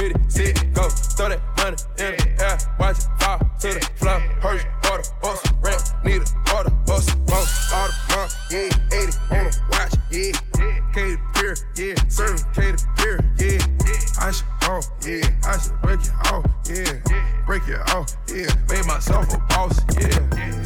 With 0.01 0.39
it, 0.39 0.73
go, 0.73 0.89
throw 0.89 1.29
that 1.29 1.41
money 1.57 1.77
in 1.99 2.17
the 2.17 2.25
air, 2.41 2.57
watch 2.79 2.97
it 2.97 3.07
fall 3.21 3.37
to 3.37 3.69
the 3.69 3.79
floor. 3.95 4.19
Hurry, 4.41 4.61
order, 4.89 5.03
us, 5.23 5.41
rap, 5.61 5.81
need 6.03 6.21
a 6.23 6.55
order, 6.55 6.73
us, 6.89 7.05
most, 7.29 7.73
all 7.73 7.87
the 7.87 7.93
money, 8.09 8.31
yeah, 8.49 8.97
80 8.97 9.13
on 9.29 9.43
the 9.45 9.51
watch, 9.69 9.93
yeah. 10.09 10.31
To 10.91 11.17
beer, 11.35 11.55
yeah, 11.77 11.95
serving 12.09 12.43
to 12.53 12.87
beer, 12.97 13.19
yeah. 13.37 13.61
I 14.19 14.31
should 14.31 14.45
off, 14.67 14.89
yeah, 15.05 15.29
I 15.45 15.57
should 15.57 15.79
break 15.81 16.01
it 16.01 16.11
off, 16.31 16.45
yeah. 16.67 17.45
Break 17.45 17.67
it 17.67 17.79
off, 17.93 18.09
yeah. 18.27 18.49
Made 18.69 18.85
myself 18.85 19.33
a 19.33 19.37
boss, 19.53 19.79
yeah. 19.99 20.09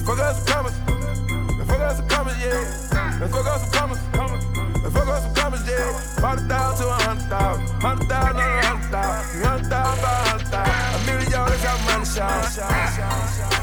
Fuck 0.05 0.19
us 0.19 0.38
some 0.38 0.48
commas, 0.48 0.74
let's 1.57 1.69
fuck 1.69 1.81
us 1.81 1.98
some 1.98 2.07
commas, 2.07 2.38
yeah. 2.39 3.17
Let's 3.19 3.34
fuck 3.34 3.45
us 3.45 3.62
some 3.62 3.72
commas, 3.72 4.00
let's 4.81 4.95
fuck 4.95 5.07
us 5.07 5.24
some 5.24 5.36
commas, 5.36 5.67
yeah. 5.67 6.00
Forty 6.19 6.41
thousand 6.48 6.88
to 6.88 6.91
a 6.91 7.04
hundred 7.29 7.29
thousand, 7.29 7.82
hundred 7.82 8.08
thousand 8.10 8.65
hundred 8.65 8.91
thousand, 8.91 9.44
hundred 9.44 9.70
thousand, 9.70 10.05
hundred 10.05 10.48
thousand. 10.48 11.01
A 11.01 11.05
million 11.05 11.32
dollars 11.32 11.63
have 11.63 11.82
money 11.86 12.05
shine. 12.05 13.54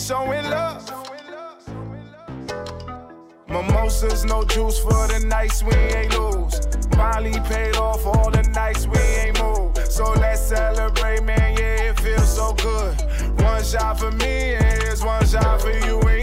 so 0.00 0.32
in 0.32 0.50
love. 0.50 0.90
Mimosas, 3.48 4.24
no 4.24 4.44
juice 4.44 4.78
for 4.78 5.06
the 5.08 5.24
nights 5.28 5.62
we 5.62 5.74
ain't 5.74 6.18
lose. 6.18 6.60
Molly 6.96 7.38
paid 7.48 7.76
off 7.76 8.06
all 8.06 8.30
the 8.30 8.42
nights 8.54 8.86
we 8.86 8.98
ain't 8.98 9.38
move. 9.42 9.76
So 9.88 10.04
let's 10.12 10.40
celebrate, 10.40 11.22
man. 11.22 11.56
Yeah, 11.58 11.90
it 11.90 12.00
feels 12.00 12.34
so 12.34 12.54
good. 12.54 12.94
One 13.42 13.62
shot 13.62 13.98
for 13.98 14.10
me, 14.12 14.54
and 14.54 14.82
yeah, 14.82 14.90
it's 14.90 15.04
one 15.04 15.26
shot 15.26 15.60
for 15.60 15.70
you. 15.70 16.00
And 16.00 16.22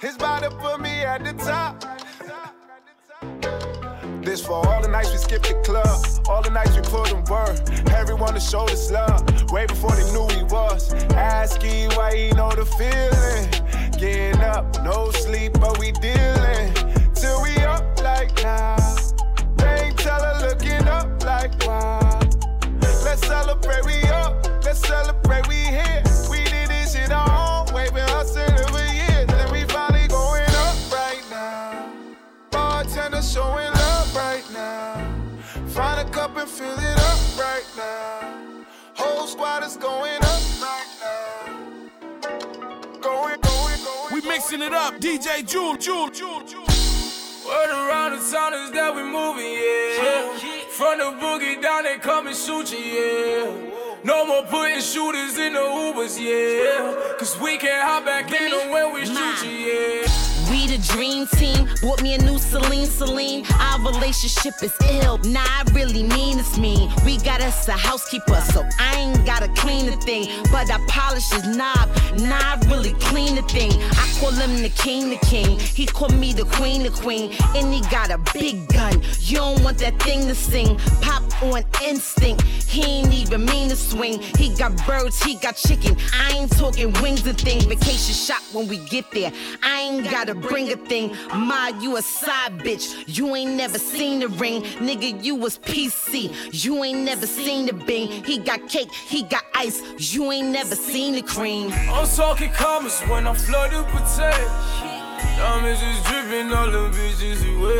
It's 0.00 0.14
about 0.16 0.42
to 0.44 0.50
put 0.50 0.80
me 0.80 1.02
at 1.02 1.24
the 1.24 1.32
top. 1.32 1.84
This 4.24 4.44
for 4.46 4.64
all 4.66 4.80
the 4.80 4.88
nights 4.88 5.10
we 5.10 5.18
skipped 5.18 5.48
the 5.48 5.54
club, 5.64 6.04
all 6.28 6.40
the 6.42 6.50
nights 6.50 6.76
we 6.76 6.82
put 6.82 7.10
in 7.10 7.24
work. 7.24 7.58
Everyone 7.92 8.32
to 8.34 8.40
show 8.40 8.64
us 8.64 8.90
love, 8.92 9.50
way 9.50 9.66
before 9.66 9.96
they 9.96 10.04
knew 10.12 10.28
he 10.28 10.44
was. 10.44 10.92
Asking 11.14 11.90
why 11.92 12.14
he 12.14 12.30
know 12.30 12.50
the 12.50 12.64
feeling. 12.64 13.50
Getting 13.98 14.40
up, 14.42 14.66
no 14.84 15.10
sleep, 15.10 15.54
but 15.54 15.78
we 15.78 15.92
dealing. 15.92 16.72
Till 17.14 17.42
we 17.42 17.56
up 17.58 17.84
like 18.00 18.32
now. 18.42 18.76
Bank 19.56 19.96
teller 19.96 20.38
looking 20.46 20.86
up 20.86 21.24
like 21.24 21.52
wow. 21.66 22.20
Let's 23.02 23.26
celebrate, 23.26 23.84
we 23.84 24.00
up. 24.10 24.46
Let's 24.64 24.80
celebrate, 24.86 25.48
we 25.48 25.56
here. 25.56 26.07
Fill 36.48 36.78
it 36.78 36.98
up 36.98 37.20
right 37.38 37.64
now. 37.76 38.64
Whole 38.94 39.26
squad 39.26 39.62
is 39.64 39.76
going 39.76 40.16
up 40.16 40.42
right 40.60 40.86
now. 41.00 41.52
Going, 43.00 43.40
going, 43.40 43.80
going. 43.84 44.14
We 44.14 44.20
mixing 44.22 44.62
it 44.62 44.72
up, 44.72 44.94
DJ 44.94 45.46
Jewel, 45.46 45.76
Jewel, 45.76 46.08
Jewel, 46.08 46.40
Jewel. 46.44 46.64
Word 47.46 47.70
around 47.70 48.12
the 48.12 48.30
town 48.30 48.54
is 48.54 48.70
that 48.72 48.94
we 48.94 49.02
moving, 49.02 49.52
yeah. 49.52 50.68
From 50.70 50.98
the 50.98 51.04
boogie 51.20 51.60
down, 51.62 51.84
they 51.84 51.98
come 51.98 52.26
and 52.26 52.36
shoot 52.36 52.72
you, 52.72 52.78
yeah. 52.78 54.04
No 54.04 54.26
more 54.26 54.42
putting 54.44 54.80
shooters 54.80 55.38
in 55.38 55.52
the 55.52 55.60
Ubers, 55.60 56.18
yeah. 56.18 57.16
Cause 57.18 57.38
we 57.40 57.56
can't 57.58 57.82
hop 57.86 58.04
back 58.04 58.32
in 58.32 58.50
them 58.50 58.70
when 58.70 58.94
we 58.94 59.04
shoot 59.06 59.44
you, 59.44 59.50
yeah. 59.50 60.07
The 60.68 60.76
dream 60.92 61.26
team. 61.28 61.66
Bought 61.80 62.02
me 62.02 62.12
a 62.12 62.18
new 62.18 62.36
Celine 62.36 62.84
Celine. 62.84 63.46
Our 63.58 63.90
relationship 63.90 64.52
is 64.62 64.74
ill. 64.90 65.16
Nah, 65.24 65.40
I 65.40 65.64
really 65.72 66.02
mean 66.02 66.38
it's 66.38 66.58
mean. 66.58 66.92
We 67.06 67.16
got 67.16 67.40
us 67.40 67.66
a 67.68 67.72
housekeeper, 67.72 68.38
so 68.52 68.68
I 68.78 68.96
ain't 69.00 69.24
gotta 69.24 69.48
clean 69.54 69.86
the 69.86 69.96
thing. 69.96 70.28
But 70.52 70.70
I 70.70 70.78
polish 70.86 71.30
his 71.30 71.56
knob. 71.56 71.88
Nah, 72.18 72.36
I 72.36 72.60
really 72.66 72.92
clean 73.00 73.36
the 73.36 73.42
thing. 73.44 73.72
I 73.72 74.18
call 74.20 74.32
him 74.32 74.62
the 74.62 74.68
king, 74.68 75.08
the 75.08 75.16
king. 75.24 75.58
He 75.58 75.86
call 75.86 76.10
me 76.10 76.34
the 76.34 76.44
queen, 76.44 76.82
the 76.82 76.90
queen. 76.90 77.32
And 77.56 77.72
he 77.72 77.80
got 77.88 78.10
a 78.10 78.18
big 78.34 78.68
gun. 78.68 79.02
You 79.20 79.38
don't 79.38 79.64
want 79.64 79.78
that 79.78 79.98
thing 80.02 80.28
to 80.28 80.34
sing. 80.34 80.76
Pop 81.00 81.22
on 81.42 81.64
instinct. 81.82 82.42
He 82.42 82.82
ain't 82.82 83.14
even 83.14 83.46
mean 83.46 83.70
to 83.70 83.76
swing. 83.76 84.20
He 84.36 84.54
got 84.54 84.76
birds, 84.86 85.22
he 85.22 85.36
got 85.36 85.56
chicken. 85.56 85.96
I 86.12 86.32
ain't 86.36 86.52
talking 86.58 86.92
wings 87.00 87.26
and 87.26 87.40
things. 87.40 87.64
Vacation 87.64 88.14
shop 88.14 88.42
when 88.52 88.68
we 88.68 88.76
get 88.76 89.10
there. 89.12 89.32
I 89.62 89.80
ain't 89.80 90.10
gotta 90.10 90.34
bring 90.34 90.67
a 90.72 90.76
thing. 90.76 91.14
Ma, 91.34 91.68
you 91.80 91.96
a 91.96 92.02
side 92.02 92.58
bitch. 92.58 93.04
You 93.06 93.34
ain't 93.34 93.52
never 93.52 93.78
seen 93.78 94.20
the 94.20 94.28
ring. 94.28 94.62
Nigga, 94.62 95.22
you 95.22 95.34
was 95.34 95.58
PC. 95.58 96.32
You 96.52 96.84
ain't 96.84 97.00
never 97.00 97.26
seen 97.26 97.66
the 97.66 97.72
bing. 97.72 98.24
He 98.24 98.38
got 98.38 98.68
cake, 98.68 98.92
he 98.92 99.22
got 99.22 99.44
ice. 99.54 99.82
You 99.98 100.32
ain't 100.32 100.48
never 100.48 100.74
seen 100.74 101.14
the 101.14 101.22
cream. 101.22 101.72
I'm 101.72 102.06
talking 102.08 102.50
commas 102.52 103.00
when 103.02 103.26
I 103.26 103.34
flood 103.34 103.72
the 103.72 103.82
potato. 103.84 104.88
Diamonds 105.38 105.80
is 105.82 106.02
dripping, 106.04 106.52
all 106.52 106.70
the 106.70 106.90
bitches 106.96 107.42
away. 107.56 107.78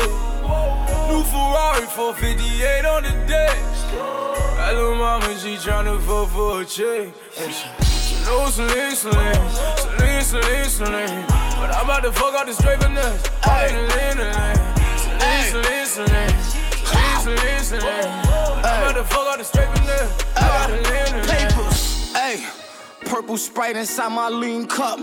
New 1.09 1.23
Ferrari 1.23 1.85
458 1.87 2.85
on 2.85 3.03
the 3.03 3.09
dash. 3.27 3.79
That 4.57 4.75
little 4.75 4.95
mama, 4.95 5.37
she 5.39 5.55
tryna 5.55 5.99
fuck 6.01 6.29
for 6.29 6.61
a 6.61 6.65
check. 6.65 7.13
And 7.39 7.53
she, 7.53 7.67
she 7.85 8.25
knows 8.25 8.53
Celine, 8.53 8.95
Celine, 8.95 9.98
Celine, 10.21 10.65
Celine. 10.65 11.25
But 11.27 11.75
I'm 11.75 11.85
about 11.85 12.03
to 12.03 12.11
fuck 12.11 12.35
out 12.35 12.45
the 12.47 12.53
straight 12.53 12.81
finesse. 12.81 13.27
Hey, 13.43 13.69
Celine, 13.69 14.15
Celine, 14.97 15.85
Celine, 15.85 15.85
Celine, 15.85 17.19
Celine, 17.21 17.63
Celine. 17.63 18.25
I'm 18.63 18.83
about 18.83 18.93
to 18.93 19.03
fuck 19.03 19.27
out 19.27 19.45
finesse. 19.45 20.25
Celine, 20.65 21.07
Celine. 21.07 21.49
Papers, 21.49 22.13
hey, 22.13 22.47
purple 23.05 23.37
sprite 23.37 23.75
inside 23.75 24.09
my 24.09 24.29
lean 24.29 24.67
cup. 24.67 24.99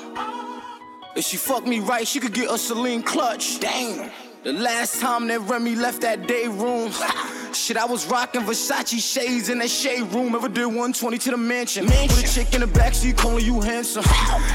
If 1.17 1.25
she 1.25 1.37
fuck 1.37 1.67
me 1.67 1.81
right, 1.81 2.07
she 2.07 2.21
could 2.21 2.35
get 2.35 2.51
a 2.51 2.59
Celine 2.59 3.03
clutch. 3.03 3.59
Damn. 3.61 4.11
The 4.43 4.53
last 4.53 5.01
time 5.01 5.27
that 5.29 5.41
Remy 5.41 5.75
left 5.77 6.03
that 6.03 6.27
day 6.27 6.47
room. 6.47 6.93
Shit, 7.57 7.79
I 7.79 7.85
was 7.87 8.07
rocking 8.07 8.43
Versace 8.43 9.01
shades 9.01 9.49
in 9.49 9.59
that 9.59 9.71
shade 9.71 10.03
room. 10.13 10.35
Ever 10.35 10.49
did 10.49 10.67
120 10.67 11.19
to 11.19 11.31
the 11.31 11.37
mansion. 11.37 11.87
With 11.87 12.25
a 12.25 12.29
chick 12.29 12.55
in 12.55 12.61
the 12.61 12.67
backseat 12.67 13.17
calling 13.17 13.45
you 13.45 13.61
handsome. 13.61 14.05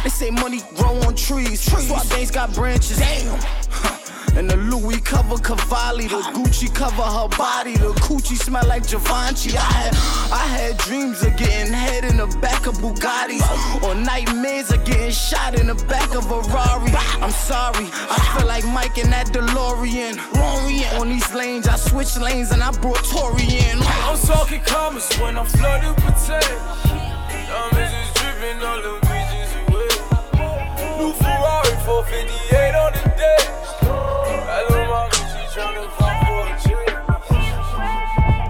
They 0.04 0.10
say 0.10 0.30
money 0.30 0.62
grow 0.76 0.96
on 1.02 1.16
trees. 1.16 1.62
Swap 1.62 2.08
banks 2.10 2.32
got 2.32 2.54
branches. 2.54 3.00
Damn. 3.00 3.40
And 4.36 4.50
the 4.50 4.58
Louis 4.58 5.02
cover 5.02 5.38
Cavalli, 5.38 6.08
the 6.08 6.22
Gucci 6.34 6.74
cover 6.74 7.04
her 7.04 7.28
body, 7.38 7.76
the 7.78 7.94
coochie 8.02 8.38
smell 8.38 8.66
like 8.68 8.88
Givenchy. 8.88 9.58
I 9.58 9.62
had, 9.62 9.94
I 10.32 10.46
had 10.48 10.78
dreams 10.78 11.22
of 11.24 11.36
getting 11.38 11.74
head 11.74 12.06
in 12.06 12.18
the 12.18 12.28
back 12.40 12.66
of 12.66 12.76
Bugattis, 12.76 13.44
or 13.84 13.96
nightmares 13.96 14.72
of 14.72 14.84
getting 14.86 15.12
shot 15.12 15.60
in 15.60 15.68
the 15.68 15.76
back 15.86 16.16
of 16.16 16.32
a 16.32 16.40
Rari. 16.54 16.92
I'm 17.22 17.32
sorry, 17.32 17.88
I 18.10 18.36
feel 18.38 18.48
like 18.48 18.66
Mike 18.66 18.98
in 18.98 19.10
that 19.10 19.28
DeLorean. 19.28 20.18
On 21.00 21.10
these 21.10 21.34
lanes, 21.34 21.68
I 21.68 21.76
switched 21.76 22.20
lanes 22.20 22.52
and 22.52 22.64
I 22.64 22.72
brought 22.72 23.04
Tori 23.04 23.44
in. 23.44 23.78
I'm 23.82 24.18
talking 24.18 24.62
commas 24.62 25.08
when 25.20 25.38
I 25.38 25.44
flood 25.46 25.84
the 25.84 25.94
potato. 26.02 26.58
Diamonds 27.52 27.94
is 27.94 28.14
dripping, 28.14 28.64
all 28.64 28.82
the 28.82 29.00
bitches 29.06 29.52
away. 29.68 29.92
New 30.98 31.12
Ferrari 31.14 31.76
458 31.84 32.76
on 32.76 32.94
the 32.94 33.04
dash. 33.20 33.61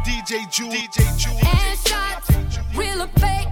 DJ 0.03 0.49
Jewel, 0.49 0.71
DJ 0.71 1.17
Jewel. 1.17 1.37
Headshots, 1.39 2.77
real 2.77 3.01
or 3.01 3.07
fake. 3.19 3.50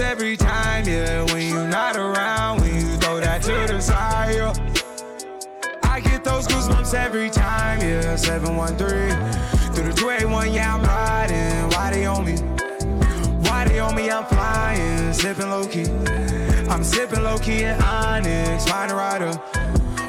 Every 0.00 0.36
time, 0.36 0.86
yeah. 0.86 1.22
When 1.32 1.48
you're 1.48 1.68
not 1.68 1.96
around, 1.96 2.60
when 2.60 2.74
you 2.74 2.96
throw 2.96 3.20
that 3.20 3.42
to 3.42 3.72
the 3.72 3.80
side. 3.80 4.34
yo. 4.36 4.52
I 5.84 6.00
get 6.00 6.24
those 6.24 6.46
goosebumps 6.46 6.92
every 6.94 7.30
time, 7.30 7.80
yeah. 7.80 8.16
713 8.16 8.76
through 9.74 9.88
the 9.88 9.94
281, 9.94 10.52
yeah, 10.52 10.74
I'm 10.74 10.82
riding. 10.82 11.70
Why 11.70 11.90
they 11.90 12.06
on 12.06 12.24
me? 12.24 12.36
Why 13.48 13.64
they 13.64 13.78
on 13.78 13.94
me? 13.94 14.10
I'm 14.10 14.24
flying, 14.24 15.12
sipping 15.12 15.50
low 15.50 15.66
key. 15.66 15.88
I'm 16.68 16.82
sipping 16.82 17.22
low 17.22 17.38
key 17.38 17.64
at 17.64 17.82
Onyx, 17.82 18.66
find 18.66 18.90
a 18.90 18.94
rider. 18.94 19.32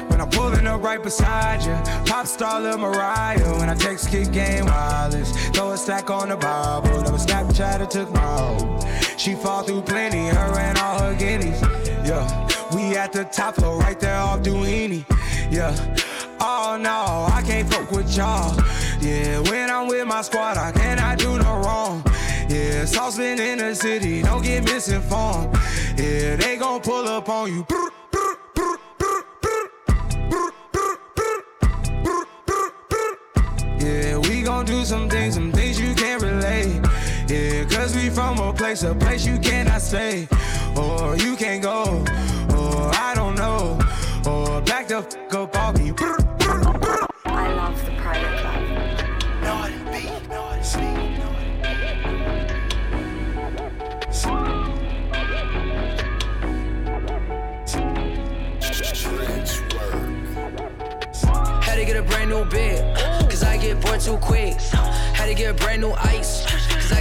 When 0.08 0.20
I'm 0.20 0.30
pulling 0.30 0.66
up 0.66 0.82
right 0.82 1.02
beside 1.02 1.62
you, 1.62 1.74
pop 2.04 2.26
star 2.26 2.60
Lil 2.60 2.78
Mariah. 2.78 3.56
When 3.58 3.70
I 3.70 3.74
text 3.74 4.10
kick 4.10 4.32
game 4.32 4.66
wireless, 4.66 5.30
throw 5.50 5.70
a 5.70 5.76
stack 5.78 6.10
on 6.10 6.30
the 6.30 6.36
Bible. 6.36 7.02
Never 7.02 7.18
Snapchat 7.18 7.80
or 7.80 7.86
took 7.86 8.10
my 8.10 8.20
hoe. 8.20 8.78
She 9.18 9.34
fall 9.34 9.64
through 9.64 9.82
plenty, 9.82 10.28
her 10.28 10.58
and 10.58 10.78
all 10.78 11.00
her 11.00 11.12
guineas. 11.12 11.60
Yeah, 12.06 12.48
we 12.72 12.96
at 12.96 13.12
the 13.12 13.24
top 13.24 13.56
floor, 13.56 13.76
right 13.80 13.98
there 13.98 14.16
off 14.16 14.42
Duini. 14.42 15.04
Yeah. 15.50 15.74
Oh 16.40 16.78
no, 16.80 17.26
I 17.34 17.42
can't 17.42 17.68
fuck 17.68 17.90
with 17.90 18.16
y'all. 18.16 18.56
Yeah, 19.00 19.40
when 19.40 19.70
I'm 19.70 19.88
with 19.88 20.06
my 20.06 20.22
squad, 20.22 20.56
I 20.56 20.70
cannot 20.70 21.18
do 21.18 21.36
no 21.36 21.58
wrong. 21.58 22.04
Yeah, 22.48 22.84
saucepan 22.84 23.40
in 23.40 23.58
the 23.58 23.74
city, 23.74 24.22
don't 24.22 24.42
get 24.42 24.62
misinformed. 24.62 25.52
Yeah, 25.98 26.36
they 26.36 26.56
gon' 26.56 26.80
pull 26.80 27.08
up 27.08 27.28
on 27.28 27.52
you. 27.52 27.66
Yeah, 33.80 34.18
we 34.18 34.42
gon' 34.42 34.64
do 34.64 34.84
some 34.84 35.10
things, 35.10 35.34
some 35.34 35.50
things 35.50 35.57
from 38.18 38.40
a 38.40 38.52
place, 38.52 38.82
a 38.82 38.92
place 38.96 39.24
you 39.24 39.38
cannot 39.38 39.80
stay. 39.80 40.26
Or 40.76 41.16
you 41.16 41.36
can't 41.36 41.62
go, 41.62 42.04
or 42.50 42.90
I 43.08 43.12
don't 43.14 43.36
know. 43.36 43.78
Or 44.26 44.60
back 44.62 44.88
the 44.88 45.02
fuck 45.02 45.34
up 45.34 45.56
off 45.56 45.78
me. 45.78 45.92
I 47.24 47.52
love 47.54 47.78
the 47.84 47.92
private 48.02 48.40
club. 48.40 48.64
Had 61.62 61.76
to 61.76 61.84
get 61.84 61.96
a 61.96 62.02
brand 62.02 62.30
new 62.30 62.44
bed, 62.46 62.96
cause 63.30 63.44
I 63.44 63.56
get 63.58 63.80
bored 63.80 64.00
too 64.00 64.16
quick. 64.16 64.54
Had 65.14 65.26
to 65.26 65.34
get 65.34 65.50
a 65.50 65.54
brand 65.54 65.82
new 65.82 65.92
ice, 65.92 66.44
cause 66.44 66.54
I 66.54 66.57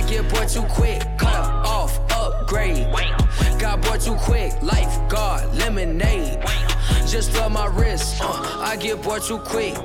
get 0.07 0.29
bored 0.29 0.47
too 0.47 0.63
quick. 0.63 1.01
Cut 1.17 1.33
up, 1.33 1.67
off, 1.67 1.99
upgrade. 2.11 2.87
Got 3.59 3.81
bored 3.81 4.01
too 4.01 4.15
quick. 4.15 4.53
Lifeguard, 4.61 5.53
lemonade. 5.55 6.39
Just 7.05 7.33
love 7.35 7.51
my 7.51 7.67
wrist. 7.67 8.21
Uh, 8.21 8.61
I 8.61 8.75
get 8.77 9.01
bored 9.01 9.21
too 9.23 9.39
quick. 9.39 9.75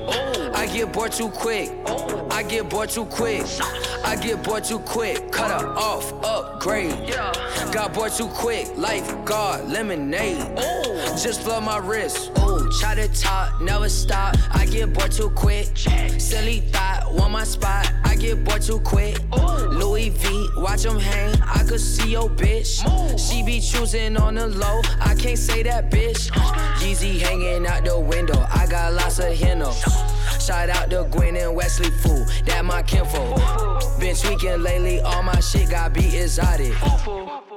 I 0.55 0.67
get 0.67 0.93
bored 0.93 1.13
too 1.13 1.29
quick. 1.29 1.71
I 2.31 2.43
get 2.43 2.69
bored 2.69 2.91
too 2.91 3.05
quick. 3.07 3.45
I 4.05 4.17
get 4.17 4.43
bored 4.43 4.65
too 4.65 4.81
quick. 4.81 5.31
Cut 5.33 5.61
her 5.61 5.69
off, 5.69 6.13
upgrade. 6.25 7.15
Got 7.73 7.95
bored 7.95 8.13
too 8.13 8.29
quick. 8.29 8.69
Lifeguard, 8.77 9.69
lemonade. 9.69 10.57
Just 11.23 11.47
love 11.47 11.63
my 11.63 11.79
wrist. 11.79 12.31
Try 12.81 12.95
to 12.95 13.09
talk, 13.09 13.61
never 13.61 13.89
stop. 13.89 14.37
I 14.51 14.67
get 14.67 14.93
bored 14.93 15.13
too 15.13 15.31
quick. 15.31 15.67
Silly 16.19 16.61
thought, 16.61 17.13
want 17.13 17.33
my 17.33 17.45
spot. 17.45 17.93
I 18.05 18.17
get 18.17 18.45
bored 18.45 18.63
too 18.63 18.81
quick. 18.81 19.19
Louis 19.33 20.11
V, 20.11 20.49
watch 20.57 20.85
him 20.85 20.99
hang. 20.99 21.41
I 21.43 21.65
could 21.65 21.81
see 21.81 22.11
your 22.11 22.29
bitch. 22.29 22.83
She 23.19 23.43
be 23.43 23.61
choosing 23.61 24.17
on 24.17 24.35
the 24.35 24.49
low. 24.49 24.81
I 25.01 25.15
can't 25.15 25.39
say 25.39 25.63
that 25.65 25.91
bitch. 25.91 26.31
Yeezy 26.81 27.21
hanging 27.21 27.67
out 27.67 27.85
the 27.85 27.99
window. 27.99 28.47
I 28.51 28.67
got 28.67 28.93
lots 28.95 29.19
of 29.19 29.33
hennos. 29.35 29.83
Shout 30.45 30.71
out 30.71 30.91
to 30.91 31.07
Gwen 31.11 31.37
and 31.37 31.55
Wesley 31.55 31.91
Fool. 31.91 32.27
That 32.47 32.65
my 32.65 32.83
kinfo. 32.83 33.72
Been 34.03 34.17
tweaking 34.17 34.63
lately. 34.65 35.01
All 35.01 35.23
my 35.23 35.39
shit 35.39 35.71
got 35.71 35.95
beat 35.95 36.13
exotic. 36.13 36.75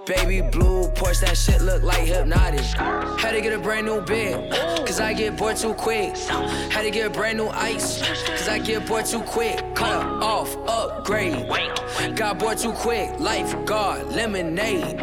Baby 0.05 0.41
blue 0.41 0.88
Porsche, 0.89 1.21
that 1.21 1.36
shit 1.36 1.60
look 1.60 1.81
like 1.81 2.05
hypnotic. 2.05 2.60
Had 3.19 3.31
to 3.31 3.41
get 3.41 3.51
a 3.51 3.58
brand 3.58 3.88
new 3.88 3.99
bed, 3.99 4.51
cause 4.86 4.99
I 4.99 5.13
get 5.13 5.38
bored 5.38 5.58
too 5.58 5.73
quick. 5.73 6.15
Had 6.15 6.84
to 6.84 6.91
get 6.91 7.08
a 7.08 7.10
brand 7.10 7.39
new 7.39 7.47
ice, 7.47 7.99
cause 8.27 8.47
I 8.47 8.60
get 8.60 8.86
bored 8.86 9.08
too 9.08 9.21
quick. 9.21 9.55
Cut 9.73 10.03
her 10.03 10.08
off, 10.21 10.55
upgrade. 10.67 11.47
Got 12.15 12.38
bored 12.38 12.60
too 12.60 12.73
quick. 12.73 13.19
Lifeguard, 13.19 14.13
lemonade. 14.13 15.01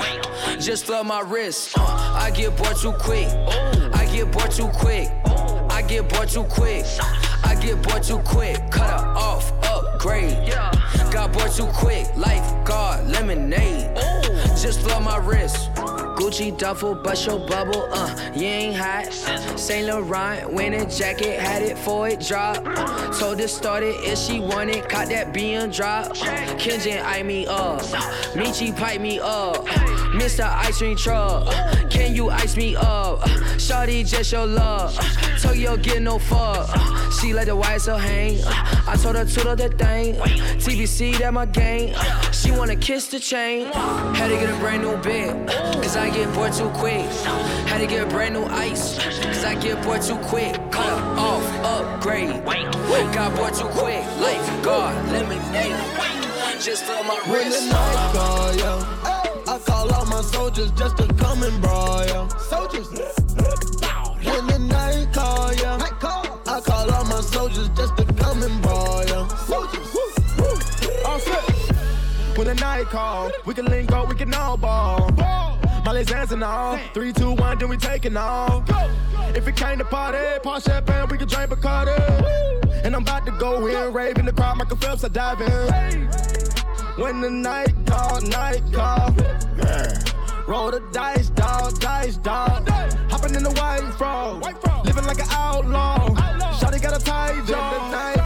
Just 0.60 0.88
love 0.88 1.06
my 1.06 1.22
wrist. 1.22 1.76
I 1.76 2.30
get 2.30 2.56
bored 2.56 2.76
too 2.76 2.92
quick. 2.92 3.26
I 3.92 4.08
get 4.12 4.30
bored 4.30 4.52
too 4.52 4.68
quick. 4.68 5.08
I 5.26 5.82
get 5.88 6.08
bored 6.08 6.28
too 6.28 6.44
quick. 6.44 6.86
I 7.42 7.56
get 7.60 7.82
bored 7.82 8.04
too 8.04 8.20
quick. 8.20 8.58
Cut 8.70 8.88
her 8.88 9.12
off, 10.06 10.06
upgrade. 10.06 11.12
Got 11.12 11.32
bored 11.32 11.52
too 11.52 11.66
quick. 11.66 12.06
Lifeguard, 12.16 13.08
lemonade. 13.08 13.90
Just 14.60 14.84
love 14.86 15.02
my 15.02 15.18
wrist. 15.18 15.71
Gucci 16.22 16.56
duffel, 16.56 16.94
bust 16.94 17.26
your 17.26 17.40
bubble, 17.48 17.88
uh, 17.90 18.30
you 18.32 18.46
ain't 18.46 18.76
hot. 18.76 19.12
Saint 19.58 19.88
Laurent, 19.88 20.52
winning 20.52 20.88
jacket, 20.88 21.40
had 21.40 21.62
it 21.62 21.76
for 21.76 22.08
it 22.08 22.20
drop. 22.20 22.62
Told 23.18 23.40
her 23.40 23.48
start 23.48 23.82
it 23.82 23.96
if 24.04 24.16
she 24.16 24.38
wanted, 24.38 24.88
caught 24.88 25.08
that 25.08 25.34
being 25.34 25.70
drop. 25.70 26.12
Kenjin 26.58 27.04
eye 27.04 27.24
me 27.24 27.44
up, 27.48 27.80
Michi 28.36 28.70
pipe 28.76 29.00
me 29.00 29.18
up, 29.18 29.66
Mr. 30.14 30.44
Ice 30.44 30.78
Cream 30.78 30.96
Truck, 30.96 31.52
can 31.90 32.14
you 32.14 32.30
ice 32.30 32.56
me 32.56 32.76
up? 32.76 33.18
Shawty 33.58 34.08
just 34.08 34.30
your 34.30 34.46
love, 34.46 34.96
Tokyo 35.40 35.76
get 35.76 36.02
no 36.02 36.20
fuck. 36.20 36.70
She 37.20 37.32
let 37.34 37.46
the 37.46 37.56
YSL 37.56 38.00
hang, 38.00 38.38
I 38.86 38.96
told 38.96 39.16
her 39.16 39.24
to 39.24 39.56
the 39.56 39.68
thing. 39.70 40.14
TBC 40.62 41.18
that 41.18 41.34
my 41.34 41.46
gang, 41.46 41.94
she 42.32 42.52
wanna 42.52 42.76
kiss 42.76 43.08
the 43.08 43.18
chain. 43.18 43.66
Had 43.72 44.28
to 44.28 44.36
get 44.36 44.50
a 44.50 44.58
brand 44.58 44.82
new 44.82 44.96
bed, 44.98 45.48
cause 45.82 45.96
I 45.96 46.11
get 46.12 46.32
bored 46.34 46.52
too 46.52 46.68
quick. 46.70 47.06
Had 47.66 47.78
to 47.78 47.86
get 47.86 48.08
brand 48.10 48.34
new 48.34 48.44
ice, 48.44 48.98
cause 48.98 49.44
I 49.44 49.54
get 49.54 49.82
bored 49.82 50.02
too 50.02 50.16
quick. 50.18 50.52
Cut 50.70 51.02
off, 51.18 51.44
upgrade. 51.64 52.44
Got 53.14 53.34
bored 53.36 53.54
too 53.54 53.68
quick. 53.80 54.04
Lifeguard, 54.20 54.94
lemonade. 55.10 55.76
Just 56.60 56.84
for 56.84 57.02
my 57.04 57.18
When 57.26 57.46
wrist. 57.46 57.68
the 57.68 57.72
night 57.74 58.12
call, 58.14 58.54
yo, 58.56 59.52
I 59.52 59.58
call 59.58 59.92
all 59.92 60.06
my 60.06 60.20
soldiers 60.22 60.70
just 60.72 60.96
to 60.98 61.06
come 61.14 61.42
and 61.42 61.60
brawl, 61.62 62.06
yo. 62.06 62.28
Soldiers. 62.38 62.88
When 64.24 64.46
the 64.46 64.58
night 64.58 65.08
call, 65.12 65.52
yo, 65.54 65.76
I 65.76 66.60
call 66.60 66.90
all 66.90 67.04
my 67.04 67.20
soldiers 67.20 67.68
just 67.70 67.96
to 67.96 68.04
come 68.14 68.42
and 68.42 68.62
brawl, 68.62 69.04
yo. 69.06 69.26
Soldiers. 69.28 69.88
All 71.04 71.18
set. 71.18 72.36
When 72.36 72.46
the 72.46 72.54
night 72.54 72.86
call, 72.86 73.30
we 73.44 73.54
can 73.54 73.66
link 73.66 73.90
up, 73.92 74.08
we 74.08 74.14
can 74.14 74.32
all 74.34 74.56
ball. 74.56 75.10
Molly's 75.92 76.06
dancing 76.06 76.42
all. 76.42 76.78
Three, 76.94 77.12
two, 77.12 77.32
one, 77.32 77.58
then 77.58 77.68
we 77.68 77.76
taking 77.76 78.16
off. 78.16 78.64
If 79.36 79.46
it 79.46 79.56
came 79.56 79.76
to 79.76 79.84
party, 79.84 80.40
pop 80.42 80.62
champagne, 80.62 81.06
we 81.10 81.18
can 81.18 81.28
drink 81.28 81.50
Bacardi. 81.50 82.82
And 82.82 82.96
I'm 82.96 83.02
about 83.02 83.26
to 83.26 83.32
go 83.32 83.66
in, 83.66 83.92
rave 83.92 84.16
in 84.16 84.24
the 84.24 84.32
crowd, 84.32 84.56
Michael 84.56 84.78
Phelps, 84.78 85.04
I 85.04 85.08
dive 85.08 85.42
in. 85.42 86.08
When 86.96 87.20
the 87.20 87.28
night 87.28 87.74
call, 87.84 88.22
night 88.22 88.62
call. 88.72 89.14
Roll 90.48 90.70
the 90.70 90.82
dice, 90.92 91.28
dog, 91.28 91.78
dice, 91.78 92.16
dog. 92.16 92.66
Hopping 93.10 93.34
in 93.34 93.42
the 93.42 93.50
white 93.50 93.92
frog. 93.98 94.42
Living 94.86 95.04
like 95.04 95.18
an 95.18 95.28
outlaw. 95.30 96.08
Shawty 96.54 96.80
got 96.80 96.98
a 96.98 97.04
tight 97.04 97.44
jaw. 97.46 98.21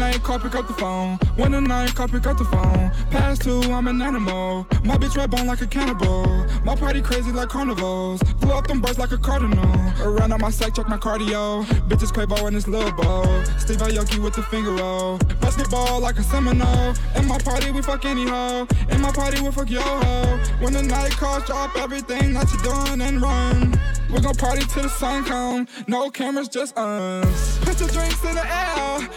Night 0.00 0.22
call, 0.22 0.38
pick 0.38 0.54
up 0.54 0.66
the 0.66 0.72
phone. 0.72 1.18
When 1.36 1.52
the 1.52 1.60
night 1.60 1.94
call, 1.94 2.08
pick 2.08 2.26
up 2.26 2.38
the 2.38 2.44
phone. 2.44 2.90
Past 3.10 3.42
two, 3.42 3.60
I'm 3.60 3.86
an 3.86 4.00
animal. 4.00 4.66
My 4.82 4.96
bitch 4.96 5.14
red 5.14 5.30
bone 5.30 5.46
like 5.46 5.60
a 5.60 5.66
cannibal. 5.66 6.24
My 6.64 6.74
party 6.74 7.02
crazy 7.02 7.30
like 7.30 7.50
carnivals. 7.50 8.22
Blew 8.40 8.52
up 8.52 8.66
them 8.66 8.80
birds 8.80 8.98
like 8.98 9.12
a 9.12 9.18
cardinal. 9.18 9.74
Around 10.02 10.32
on 10.32 10.40
my 10.40 10.50
sack, 10.50 10.74
check 10.74 10.88
my 10.88 10.96
cardio. 10.96 11.64
Bitches 11.88 12.12
Quavo 12.12 12.48
in 12.48 12.54
this 12.54 12.66
little 12.66 12.92
bowl. 12.92 13.26
Steve 13.58 13.76
Aoki 13.76 14.18
with 14.22 14.34
the 14.34 14.42
finger 14.44 14.72
roll. 14.72 15.18
Basketball 15.40 16.00
like 16.00 16.16
a 16.16 16.22
Seminole. 16.22 16.94
In 17.16 17.28
my 17.28 17.38
party, 17.38 17.70
we 17.70 17.82
fuck 17.82 18.06
any 18.06 18.26
hoe. 18.26 18.66
In 18.90 19.02
my 19.02 19.12
party, 19.12 19.42
we 19.42 19.50
fuck 19.50 19.68
yo 19.68 19.82
ho. 19.82 20.40
When 20.60 20.72
the 20.72 20.82
night 20.82 21.12
calls, 21.12 21.44
drop 21.44 21.76
everything 21.76 22.32
that 22.32 22.50
you 22.50 22.58
doing 22.62 23.02
and 23.02 23.20
run. 23.20 23.78
We 24.10 24.20
gon' 24.20 24.34
party 24.34 24.64
till 24.66 24.82
the 24.82 24.88
sun 24.88 25.24
come. 25.24 25.68
No 25.86 26.10
cameras, 26.10 26.48
just 26.48 26.76
us. 26.76 27.58
Put 27.58 27.78
your 27.78 27.88
drinks 27.90 28.24
in 28.24 28.34
the 28.34 28.44
air. 28.44 29.08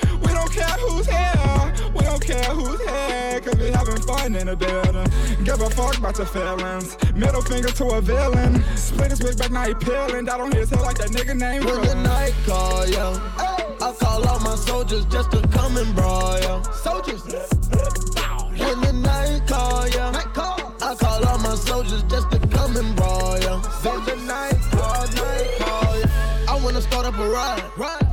Care 2.26 2.44
who's 2.56 2.80
here. 2.82 3.42
Cause 3.42 3.56
we 3.56 3.70
having 3.72 4.02
fun 4.02 4.36
in 4.36 4.48
the 4.48 4.56
building. 4.56 5.08
Give 5.44 5.62
a 5.62 5.70
fuck 5.70 5.98
about 5.98 6.18
your 6.18 6.28
feelings. 6.28 6.98
Middle 7.16 7.42
finger 7.42 7.70
to 7.70 7.86
a 7.86 8.02
villain. 8.02 8.64
Split 8.76 9.12
his 9.12 9.22
wig 9.22 9.38
back, 9.38 9.52
now 9.52 9.68
he 9.68 9.74
peeling. 9.74 10.28
On 10.30 10.52
his 10.52 10.70
head 10.70 10.82
like 10.82 10.98
that 10.98 11.10
nigga 11.10 11.36
named 11.38 11.66
When 11.66 11.82
the 11.82 11.96
night 11.96 12.34
call, 12.46 12.88
yo, 12.88 13.14
I 13.38 13.94
call 14.00 14.28
all 14.28 14.40
my 14.40 14.56
soldiers 14.56 15.06
just 15.06 15.32
to 15.32 15.42
come 15.50 15.78
and 15.78 15.94
brawl, 15.96 16.40
yo. 16.40 16.62
Soldiers. 16.74 17.24
When 17.24 18.82
the 18.82 18.94
night 18.94 19.48
call, 19.48 19.88
yo, 19.90 20.12
I 20.12 20.96
call 20.96 21.26
all 21.26 21.38
my 21.40 21.56
soldiers 21.56 22.04
just 22.04 22.32
to 22.32 22.40
come 22.48 22.76
and 22.78 22.96
brawl, 22.96 23.40
yo. 23.40 23.62
Soldier 23.82 24.16
night 24.16 24.60
call, 24.72 25.08
night 25.08 25.50
call, 25.60 26.00
yo. 26.00 26.06
I 26.48 26.60
wanna 26.64 26.82
start 26.82 27.06
up 27.06 27.18
a 27.18 27.30
ride. 27.30 27.64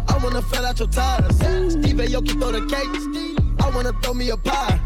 I 0.08 0.18
wanna 0.22 0.42
fill 0.42 0.66
out 0.66 0.78
your 0.78 0.88
tires. 0.88 1.36
Steve 1.36 1.96
Aoki 1.96 2.38
throw 2.38 2.52
the 2.52 2.66
cake. 2.66 3.39
I 3.70 3.72
wanna 3.72 3.92
throw 4.02 4.14
me 4.14 4.30
a 4.30 4.36
pie. 4.36 4.80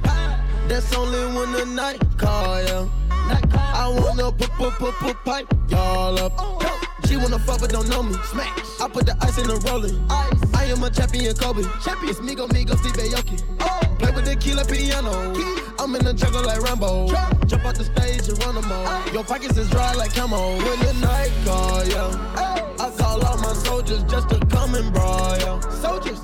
That's 0.68 0.94
only 0.94 1.18
when 1.35 1.53
the 1.53 1.64
night 1.64 2.03
call, 2.18 2.62
yo. 2.64 2.90
I 3.11 3.88
wanna 3.88 4.31
put 4.31 4.51
put 4.59 4.75
put 4.75 4.92
put 4.97 5.16
pipe 5.25 5.51
y'all 5.70 6.18
up. 6.18 6.33
She 7.07 7.16
wanna 7.16 7.38
fuck 7.38 7.61
but 7.61 7.70
don't 7.70 7.88
know 7.88 8.03
me. 8.03 8.14
Smash. 8.31 8.51
I 8.83 8.88
put 8.88 9.07
the 9.07 9.16
ice 9.23 9.38
in 9.38 9.47
the 9.47 9.57
rolling. 9.66 9.99
I 10.11 10.66
am 10.66 10.85
a 10.85 10.90
champion, 10.90 11.35
Kobe. 11.35 11.62
Champion. 11.83 12.11
It's 12.11 12.20
Migo 12.20 12.47
Migo 12.47 12.77
Steve 12.77 12.92
Aoki. 12.92 13.42
Oh. 13.61 13.97
Play 13.99 14.11
with 14.11 14.27
the 14.27 14.37
killer 14.37 14.66
piano. 14.66 15.33
I'm 15.79 15.94
in 15.94 16.05
the 16.05 16.12
jungle 16.12 16.44
like 16.44 16.61
Rambo. 16.61 17.09
Jump 17.47 17.64
off 17.64 17.77
the 17.77 17.85
stage 17.85 18.29
and 18.29 18.44
run 18.44 18.55
them 18.55 18.70
all. 18.70 19.12
Your 19.14 19.25
pockets 19.25 19.57
is 19.57 19.70
dry 19.70 19.94
like 19.94 20.14
camo. 20.14 20.59
When 20.59 20.79
the 20.81 20.92
night 21.01 21.33
call, 21.47 21.83
yo. 21.87 22.11
I 22.79 22.90
call 22.99 23.25
all 23.25 23.38
my 23.38 23.55
soldiers 23.55 24.03
just 24.05 24.29
to 24.29 24.38
come 24.47 24.75
and 24.75 24.92
brawl, 24.92 25.38
yo. 25.38 25.61
Soldiers. 25.81 26.20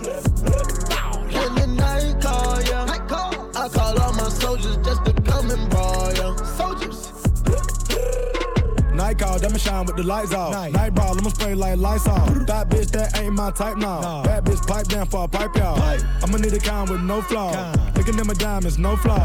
Night 9.40 9.48
call, 9.48 9.50
I'ma 9.50 9.58
shine 9.58 9.86
with 9.86 9.96
the 9.96 10.02
lights 10.02 10.34
off. 10.34 10.72
Night, 10.72 10.94
ball, 10.94 11.18
I'ma 11.18 11.30
spray 11.30 11.54
like 11.54 11.78
lights 11.78 12.06
on. 12.06 12.44
That 12.46 12.68
bitch, 12.68 12.90
that 12.90 13.18
ain't 13.18 13.34
my 13.34 13.50
type 13.50 13.76
now. 13.76 14.22
That 14.22 14.44
bitch 14.44 14.66
pipe 14.66 14.86
down 14.86 15.06
for 15.06 15.24
a 15.24 15.28
pipe 15.28 15.56
y'all. 15.56 15.80
I'ma 16.22 16.38
need 16.38 16.52
a 16.52 16.58
kind 16.58 16.90
with 16.90 17.00
no 17.00 17.22
flaw. 17.22 17.50
Looking 17.96 18.18
at 18.18 18.26
my 18.26 18.34
diamonds, 18.34 18.78
no 18.78 18.96
flaw. 18.96 19.18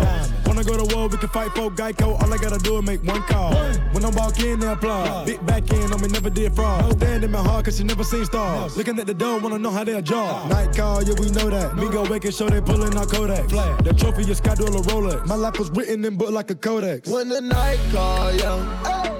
Wanna 0.55 0.67
go 0.69 0.85
to 0.85 0.95
war, 0.95 1.09
we 1.09 1.17
can 1.17 1.27
fight 1.27 1.51
for 1.51 1.69
Geico. 1.69 2.17
All 2.21 2.33
I 2.33 2.37
gotta 2.37 2.57
do 2.59 2.77
is 2.77 2.85
make 2.85 3.03
one 3.03 3.21
call. 3.23 3.53
When 3.91 4.05
I 4.05 4.09
walk 4.11 4.39
in, 4.39 4.61
they 4.61 4.67
applaud. 4.67 5.25
Big 5.25 5.45
back 5.45 5.69
in 5.69 5.91
on 5.91 5.99
me, 6.01 6.07
never 6.07 6.29
did 6.29 6.55
fraud. 6.55 6.93
Stand 6.93 7.25
in 7.25 7.31
my 7.31 7.43
heart, 7.43 7.65
cause 7.65 7.77
she 7.77 7.83
never 7.83 8.05
seen 8.05 8.23
stars. 8.23 8.77
Looking 8.77 8.97
at 8.97 9.05
the 9.05 9.13
door, 9.13 9.37
wanna 9.39 9.59
know 9.59 9.69
how 9.69 9.83
they'll 9.83 10.01
jaw. 10.01 10.47
Night 10.47 10.73
call, 10.73 11.03
yeah, 11.03 11.13
we 11.19 11.29
know 11.31 11.49
that. 11.49 11.75
Me 11.75 11.89
go 11.89 12.03
wake 12.09 12.23
and 12.23 12.33
show 12.33 12.47
they 12.47 12.61
pulling 12.61 12.95
our 12.95 13.05
Kodak. 13.05 13.49
The 13.49 13.93
trophy 13.97 14.31
is 14.31 14.37
schedule 14.37 14.67
a 14.67 14.81
Rolex. 14.83 15.25
My 15.25 15.35
life 15.35 15.59
was 15.59 15.69
written 15.71 16.05
in 16.05 16.15
book 16.15 16.31
like 16.31 16.49
a 16.49 16.55
codex. 16.55 17.09
When 17.09 17.27
the 17.27 17.41
night 17.41 17.79
call, 17.91 18.31
yo, 18.33 18.59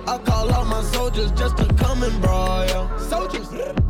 I 0.08 0.18
call 0.24 0.54
all 0.54 0.64
my 0.64 0.84
soldiers 0.84 1.32
just 1.34 1.58
to 1.58 1.66
come 1.74 2.02
and 2.04 2.22
brawl, 2.22 2.66
yo. 2.68 2.98
Soldiers. 3.10 3.85